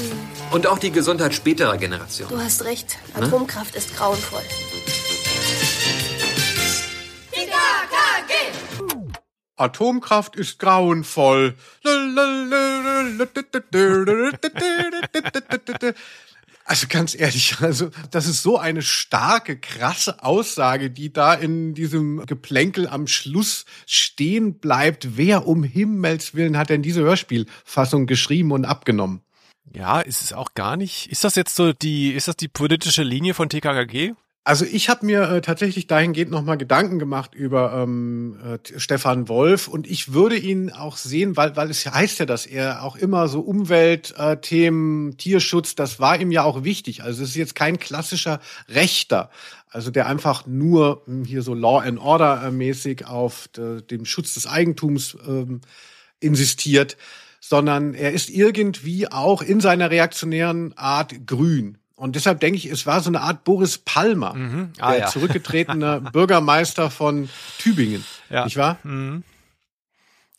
[0.52, 2.32] Und auch die Gesundheit späterer Generationen.
[2.32, 2.98] Du hast recht.
[3.16, 4.44] Atomkraft ist grauenvoll.
[9.56, 11.56] Atomkraft ist grauenvoll.
[16.68, 22.26] Also ganz ehrlich, also das ist so eine starke, krasse Aussage, die da in diesem
[22.26, 25.18] Geplänkel am Schluss stehen bleibt.
[25.18, 29.22] Wer um Himmels Willen hat denn diese Hörspielfassung geschrieben und abgenommen?
[29.74, 31.08] Ja, ist es auch gar nicht.
[31.08, 34.14] Ist das jetzt so die, ist das die politische Linie von TKKG?
[34.48, 39.68] Also ich habe mir äh, tatsächlich dahingehend nochmal Gedanken gemacht über ähm, äh, Stefan Wolf
[39.68, 43.28] und ich würde ihn auch sehen, weil, weil es heißt ja, dass er auch immer
[43.28, 47.04] so Umweltthemen, äh, Tierschutz, das war ihm ja auch wichtig.
[47.04, 48.40] Also es ist jetzt kein klassischer
[48.70, 49.32] Rechter,
[49.70, 54.06] also der einfach nur hm, hier so Law and Order äh, mäßig auf de, dem
[54.06, 55.60] Schutz des Eigentums ähm,
[56.22, 56.96] insistiert,
[57.42, 61.80] sondern er ist irgendwie auch in seiner reaktionären Art grün.
[61.98, 64.72] Und deshalb denke ich, es war so eine Art Boris Palmer, Mhm.
[64.80, 65.08] Ah, der ja.
[65.08, 67.28] zurückgetretene Bürgermeister von
[67.58, 68.06] Tübingen.
[68.30, 68.46] Ja.
[68.46, 68.78] Nicht wahr?
[68.84, 69.24] Mhm.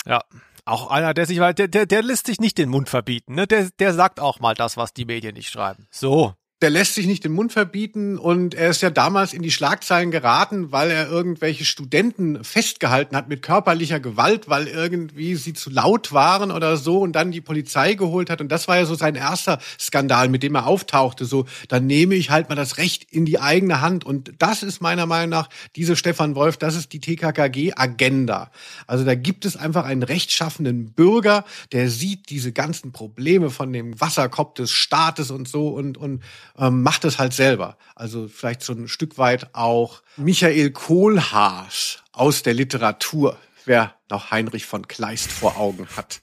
[0.07, 0.23] Ja.
[0.65, 3.47] Auch einer, der sich, der, der, der lässt sich nicht den Mund verbieten, ne?
[3.49, 5.89] Der, der sagt auch mal das, was die Medien nicht schreiben.
[5.91, 6.35] So.
[6.61, 10.11] Der lässt sich nicht den Mund verbieten und er ist ja damals in die Schlagzeilen
[10.11, 16.13] geraten, weil er irgendwelche Studenten festgehalten hat mit körperlicher Gewalt, weil irgendwie sie zu laut
[16.13, 18.41] waren oder so und dann die Polizei geholt hat.
[18.41, 21.27] Und das war ja so sein erster Skandal, mit dem er auftauchte.
[21.27, 24.05] So, dann nehme ich halt mal das Recht in die eigene Hand.
[24.05, 28.51] Und das ist meiner Meinung nach diese Stefan Wolf, das ist die TKKG-Agenda.
[28.89, 34.01] Also da gibt es einfach einen rechtschaffenen Bürger, der sieht diese ganzen Probleme von dem
[34.01, 36.25] Wasserkopf des Staates und so und, und
[36.59, 37.77] ähm, macht es halt selber.
[37.95, 44.67] Also vielleicht so ein Stück weit auch Michael Kohlhaas aus der Literatur, wer noch Heinrich
[44.67, 46.21] von Kleist vor Augen hat.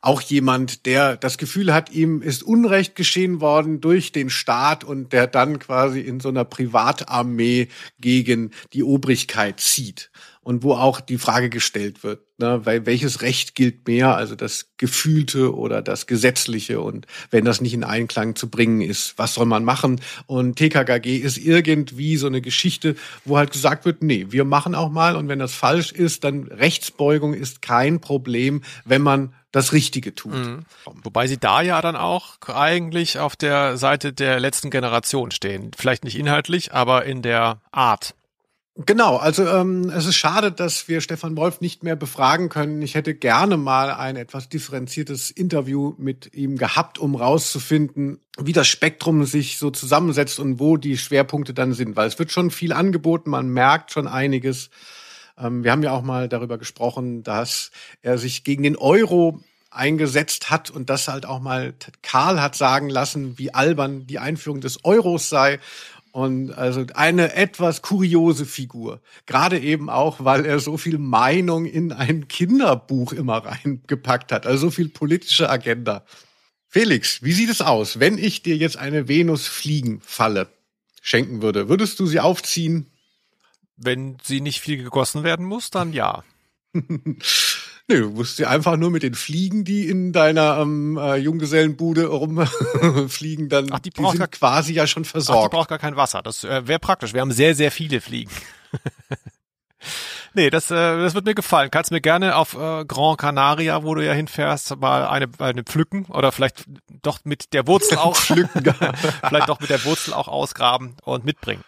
[0.00, 5.12] Auch jemand, der das Gefühl hat, ihm ist Unrecht geschehen worden durch den Staat und
[5.12, 7.68] der dann quasi in so einer Privatarmee
[7.98, 10.10] gegen die Obrigkeit zieht.
[10.48, 14.70] Und wo auch die Frage gestellt wird, ne, weil welches Recht gilt mehr, also das
[14.78, 19.44] Gefühlte oder das Gesetzliche und wenn das nicht in Einklang zu bringen ist, was soll
[19.44, 20.00] man machen?
[20.24, 22.96] Und TKKG ist irgendwie so eine Geschichte,
[23.26, 26.44] wo halt gesagt wird, nee, wir machen auch mal und wenn das falsch ist, dann
[26.44, 30.32] Rechtsbeugung ist kein Problem, wenn man das Richtige tut.
[31.02, 35.72] Wobei sie da ja dann auch eigentlich auf der Seite der letzten Generation stehen.
[35.76, 38.14] Vielleicht nicht inhaltlich, aber in der Art.
[38.86, 42.80] Genau, also ähm, es ist schade, dass wir Stefan Wolf nicht mehr befragen können.
[42.80, 48.68] Ich hätte gerne mal ein etwas differenziertes Interview mit ihm gehabt, um rauszufinden, wie das
[48.68, 51.96] Spektrum sich so zusammensetzt und wo die Schwerpunkte dann sind.
[51.96, 54.70] Weil es wird schon viel angeboten, man merkt schon einiges.
[55.36, 57.72] Ähm, wir haben ja auch mal darüber gesprochen, dass
[58.02, 59.40] er sich gegen den Euro
[59.70, 64.60] eingesetzt hat und das halt auch mal Karl hat sagen lassen, wie albern die Einführung
[64.60, 65.58] des Euros sei.
[66.12, 69.00] Und also eine etwas kuriose Figur.
[69.26, 74.46] Gerade eben auch, weil er so viel Meinung in ein Kinderbuch immer reingepackt hat.
[74.46, 76.04] Also so viel politische Agenda.
[76.68, 80.48] Felix, wie sieht es aus, wenn ich dir jetzt eine Venus-Fliegenfalle
[81.00, 81.68] schenken würde?
[81.68, 82.86] Würdest du sie aufziehen?
[83.76, 86.24] Wenn sie nicht viel gegossen werden muss, dann ja.
[87.90, 92.06] Nö, du musst sie einfach nur mit den Fliegen, die in deiner ähm, äh, Junggesellenbude
[92.06, 95.52] rumfliegen, dann Ach, die die sind gar- quasi ja schon Ach, die versorgt.
[95.52, 96.20] braucht gar kein Wasser.
[96.22, 97.14] Das äh, wäre praktisch.
[97.14, 98.30] Wir haben sehr, sehr viele Fliegen.
[100.34, 101.70] Nee, das, äh, das wird mir gefallen.
[101.70, 106.04] Kannst mir gerne auf äh, Gran Canaria, wo du ja hinfährst, mal eine, eine pflücken
[106.06, 106.64] oder vielleicht
[107.02, 108.62] doch mit der Wurzel auch pflücken,
[109.26, 111.64] vielleicht doch mit der Wurzel auch ausgraben und mitbringen.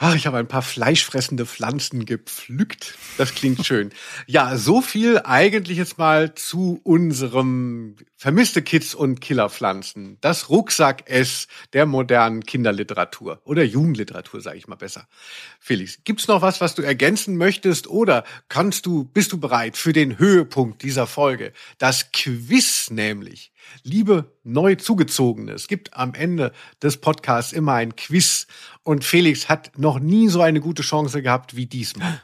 [0.00, 2.96] Ach, ich habe ein paar fleischfressende Pflanzen gepflückt.
[3.16, 3.90] Das klingt schön.
[4.26, 10.18] Ja, so viel eigentlich jetzt mal zu unserem vermisste Kids und Killerpflanzen.
[10.20, 15.08] Das Rucksack-S der modernen Kinderliteratur oder Jugendliteratur, sage ich mal besser.
[15.58, 19.92] Felix, gibt's noch was, was du ergänzen möchtest oder kannst du, bist du bereit für
[19.92, 21.52] den Höhepunkt dieser Folge?
[21.78, 23.50] Das Quiz nämlich.
[23.82, 28.46] Liebe neu zugezogene, es gibt am Ende des Podcasts immer ein Quiz
[28.82, 32.22] und Felix hat noch nie so eine gute Chance gehabt wie diesmal.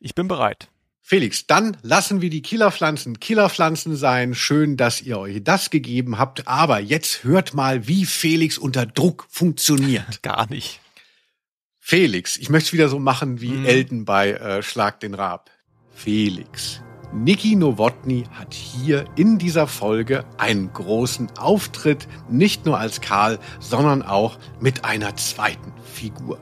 [0.00, 0.68] Ich bin bereit.
[1.06, 4.34] Felix, dann lassen wir die Killerpflanzen Killerpflanzen sein.
[4.34, 6.48] Schön, dass ihr euch das gegeben habt.
[6.48, 10.22] Aber jetzt hört mal, wie Felix unter Druck funktioniert.
[10.22, 10.80] Gar nicht.
[11.78, 13.66] Felix, ich möchte es wieder so machen wie mhm.
[13.66, 15.50] Elton bei äh, Schlag den Rab.
[15.94, 16.80] Felix,
[17.14, 24.02] Niki Nowotny hat hier in dieser Folge einen großen Auftritt, nicht nur als Karl, sondern
[24.02, 26.40] auch mit einer zweiten Figur.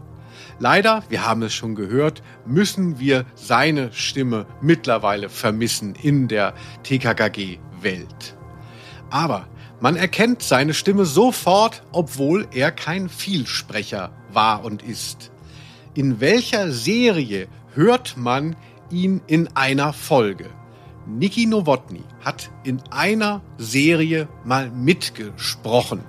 [0.59, 6.55] Leider, wir haben es schon gehört, müssen wir seine Stimme mittlerweile vermissen in der
[6.85, 8.37] TKKG-Welt.
[9.11, 15.33] Aber man erkennt seine Stimme sofort, obwohl er kein Vielsprecher war und ist.
[15.93, 18.57] In welcher Serie hört man
[18.91, 20.49] ihn in einer Folge?
[21.07, 26.01] Niki Nowotny hat in einer Serie mal mitgesprochen.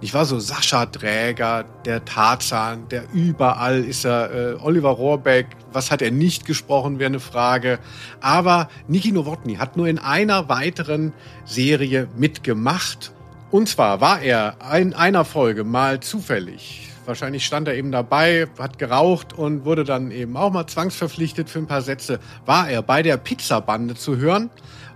[0.00, 5.90] Ich war so Sascha Dräger, der Tarzan, der überall ist er, äh, Oliver Rohrbeck, was
[5.90, 7.78] hat er nicht gesprochen, wäre eine Frage.
[8.20, 11.12] Aber Niki Nowotny hat nur in einer weiteren
[11.44, 13.12] Serie mitgemacht.
[13.50, 18.78] Und zwar war er in einer Folge mal zufällig Wahrscheinlich stand er eben dabei, hat
[18.78, 22.18] geraucht und wurde dann eben auch mal zwangsverpflichtet für ein paar Sätze.
[22.44, 24.50] War er bei der Pizzabande zu hören?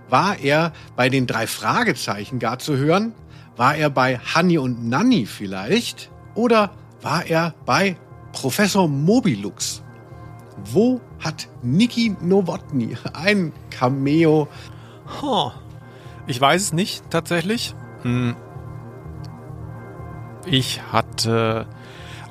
[0.09, 3.13] War er bei den drei Fragezeichen gar zu hören?
[3.55, 6.11] War er bei Hanni und Nanni vielleicht?
[6.35, 6.71] Oder
[7.01, 7.95] war er bei
[8.33, 9.81] Professor Mobilux?
[10.65, 14.49] Wo hat Niki Nowotny ein Cameo?
[15.21, 15.51] Huh.
[16.27, 17.73] Ich weiß es nicht tatsächlich.
[18.01, 18.35] Hm.
[20.45, 21.67] Ich hatte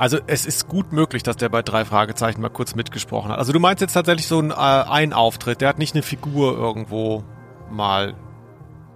[0.01, 3.39] also es ist gut möglich, dass der bei drei Fragezeichen mal kurz mitgesprochen hat.
[3.39, 6.57] Also du meinst jetzt tatsächlich so ein, äh, ein Auftritt, der hat nicht eine Figur
[6.57, 7.23] irgendwo
[7.71, 8.15] mal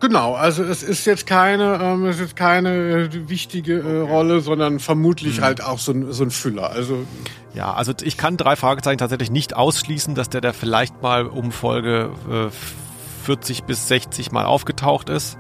[0.01, 4.81] Genau, also es ist jetzt keine, ähm, es ist keine äh, wichtige äh, Rolle, sondern
[4.81, 5.45] vermutlich mhm.
[5.45, 6.71] halt auch so ein, so ein Füller.
[6.71, 7.05] Also
[7.53, 11.53] ja, also ich kann drei Fragezeichen tatsächlich nicht ausschließen, dass der da vielleicht mal um
[11.53, 15.37] Folge äh, 40 bis 60 mal aufgetaucht ist.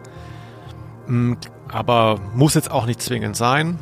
[1.07, 1.39] Mhm,
[1.73, 3.79] aber muss jetzt auch nicht zwingend sein.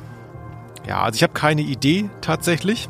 [0.87, 2.89] Ja, also ich habe keine Idee tatsächlich.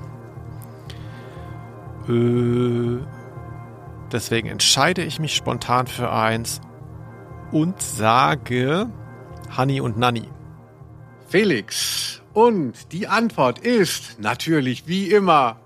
[2.09, 2.99] Äh,
[4.11, 6.61] deswegen entscheide ich mich spontan für eins
[7.51, 8.89] und sage
[9.57, 10.29] Honey und Nanny.
[11.29, 12.23] Felix.
[12.33, 15.57] Und die Antwort ist natürlich wie immer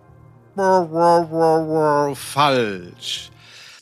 [2.15, 3.31] falsch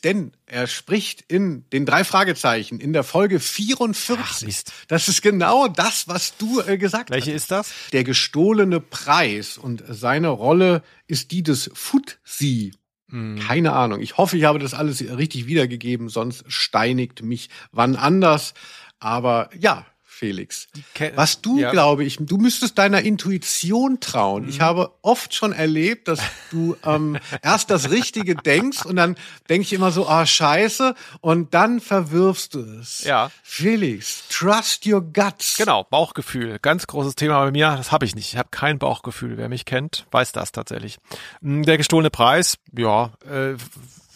[0.05, 4.63] denn er spricht in den drei Fragezeichen in der Folge 44.
[4.67, 7.15] Ach, das ist genau das, was du äh, gesagt hast.
[7.15, 7.73] Welche ist das?
[7.93, 12.73] Der gestohlene Preis und seine Rolle ist die des Futsi.
[13.09, 13.39] Hm.
[13.39, 14.01] Keine Ahnung.
[14.01, 18.53] Ich hoffe, ich habe das alles richtig wiedergegeben, sonst steinigt mich wann anders.
[18.99, 19.85] Aber ja,
[20.15, 20.69] Felix.
[21.15, 21.71] Was du, ja.
[21.71, 24.43] glaube ich, du müsstest deiner Intuition trauen.
[24.43, 24.49] Mhm.
[24.49, 26.21] Ich habe oft schon erlebt, dass
[26.51, 29.17] du ähm, erst das Richtige denkst und dann
[29.49, 33.03] denke ich immer so, ah, oh, scheiße, und dann verwirfst du es.
[33.03, 33.29] Ja.
[33.43, 35.57] Felix, trust your guts.
[35.57, 36.59] Genau, Bauchgefühl.
[36.61, 37.75] Ganz großes Thema bei mir.
[37.75, 38.31] Das habe ich nicht.
[38.31, 39.35] Ich habe kein Bauchgefühl.
[39.35, 40.97] Wer mich kennt, weiß das tatsächlich.
[41.41, 43.55] Hm, der gestohlene Preis, ja, äh,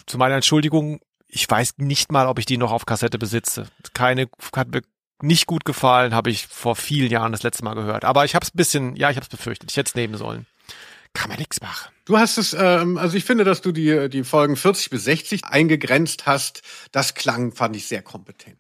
[0.06, 3.68] zu meiner Entschuldigung, ich weiß nicht mal, ob ich die noch auf Kassette besitze.
[3.94, 4.82] Keine, hat mir
[5.22, 8.06] nicht gut gefallen, habe ich vor vielen Jahren das letzte Mal gehört.
[8.06, 9.72] Aber ich habe es bisschen, ja, ich habe es befürchtet.
[9.72, 10.46] Ich hätte es nehmen sollen.
[11.14, 11.92] Kann man nichts machen.
[12.06, 15.46] Du hast es, ähm, also ich finde, dass du die, die Folgen 40 bis 60
[15.46, 16.62] eingegrenzt hast.
[16.92, 18.59] Das klang, fand ich sehr kompetent.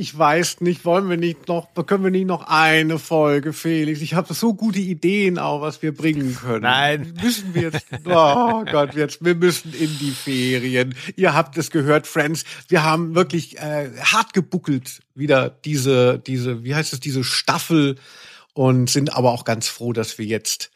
[0.00, 4.00] Ich weiß nicht, wollen wir nicht noch, können wir nicht noch eine Folge, Felix?
[4.00, 6.62] Ich habe so gute Ideen auch, was wir bringen können.
[6.62, 7.14] Nein.
[7.20, 10.94] Müssen wir jetzt, oh Gott, jetzt, wir müssen in die Ferien.
[11.16, 12.44] Ihr habt es gehört, Friends.
[12.68, 17.96] Wir haben wirklich äh, hart gebuckelt wieder diese, diese, wie heißt es, diese Staffel
[18.54, 20.70] und sind aber auch ganz froh, dass wir jetzt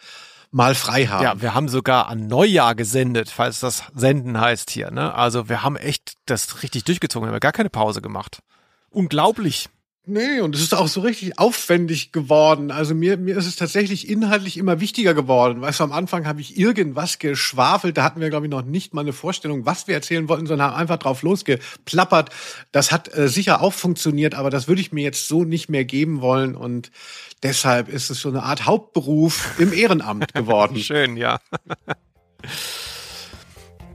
[0.50, 1.22] mal frei haben.
[1.22, 4.90] Ja, wir haben sogar an Neujahr gesendet, falls das Senden heißt hier.
[4.90, 5.14] Ne?
[5.14, 8.42] Also wir haben echt das richtig durchgezogen, wir haben gar keine Pause gemacht.
[8.92, 9.68] Unglaublich.
[10.04, 12.72] Nee, und es ist auch so richtig aufwendig geworden.
[12.72, 15.60] Also mir, mir ist es tatsächlich inhaltlich immer wichtiger geworden.
[15.60, 17.96] Weißt du, am Anfang habe ich irgendwas geschwafelt.
[17.96, 20.72] Da hatten wir, glaube ich, noch nicht mal eine Vorstellung, was wir erzählen wollten, sondern
[20.72, 22.30] haben einfach drauf losgeplappert.
[22.72, 25.84] Das hat äh, sicher auch funktioniert, aber das würde ich mir jetzt so nicht mehr
[25.84, 26.56] geben wollen.
[26.56, 26.90] Und
[27.44, 30.76] deshalb ist es so eine Art Hauptberuf im Ehrenamt geworden.
[30.80, 31.38] Schön, ja.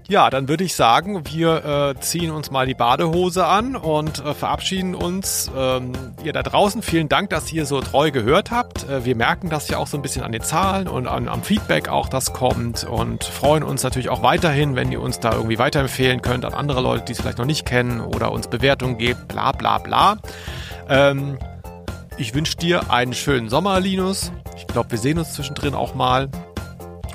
[0.10, 4.34] Ja, dann würde ich sagen, wir äh, ziehen uns mal die Badehose an und äh,
[4.34, 5.52] verabschieden uns.
[5.54, 5.92] Ähm,
[6.24, 8.88] ihr da draußen, vielen Dank, dass ihr so treu gehört habt.
[8.88, 11.44] Äh, wir merken das ja auch so ein bisschen an den Zahlen und an, am
[11.44, 15.60] Feedback auch, das kommt und freuen uns natürlich auch weiterhin, wenn ihr uns da irgendwie
[15.60, 19.28] weiterempfehlen könnt an andere Leute, die es vielleicht noch nicht kennen oder uns Bewertungen gebt,
[19.28, 20.20] bla bla bla.
[20.88, 21.38] Ähm,
[22.18, 24.32] ich wünsche dir einen schönen Sommer, Linus.
[24.56, 26.30] Ich glaube, wir sehen uns zwischendrin auch mal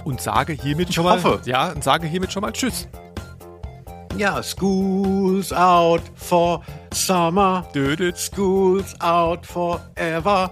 [0.04, 1.40] und sage hiermit Ich schon mal, hoffe.
[1.44, 2.88] ja, und sage hiermit schon mal Tschüss.
[4.16, 6.62] Ja, school's out for
[6.92, 7.64] summer.
[8.16, 10.50] School's out forever.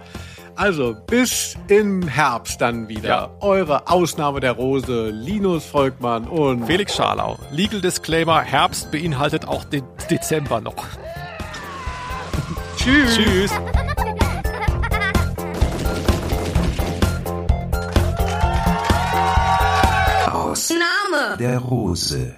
[0.56, 3.08] Also, bis im Herbst dann wieder.
[3.08, 3.30] Ja.
[3.40, 7.38] Eure Ausnahme der Rose, Linus Volkmann und Felix Scharlau.
[7.50, 10.84] Legal Disclaimer, Herbst beinhaltet auch den Dezember noch.
[12.76, 13.14] Tschüss.
[13.16, 13.50] Tschüss.
[20.70, 21.36] Name.
[21.38, 22.34] der Rose.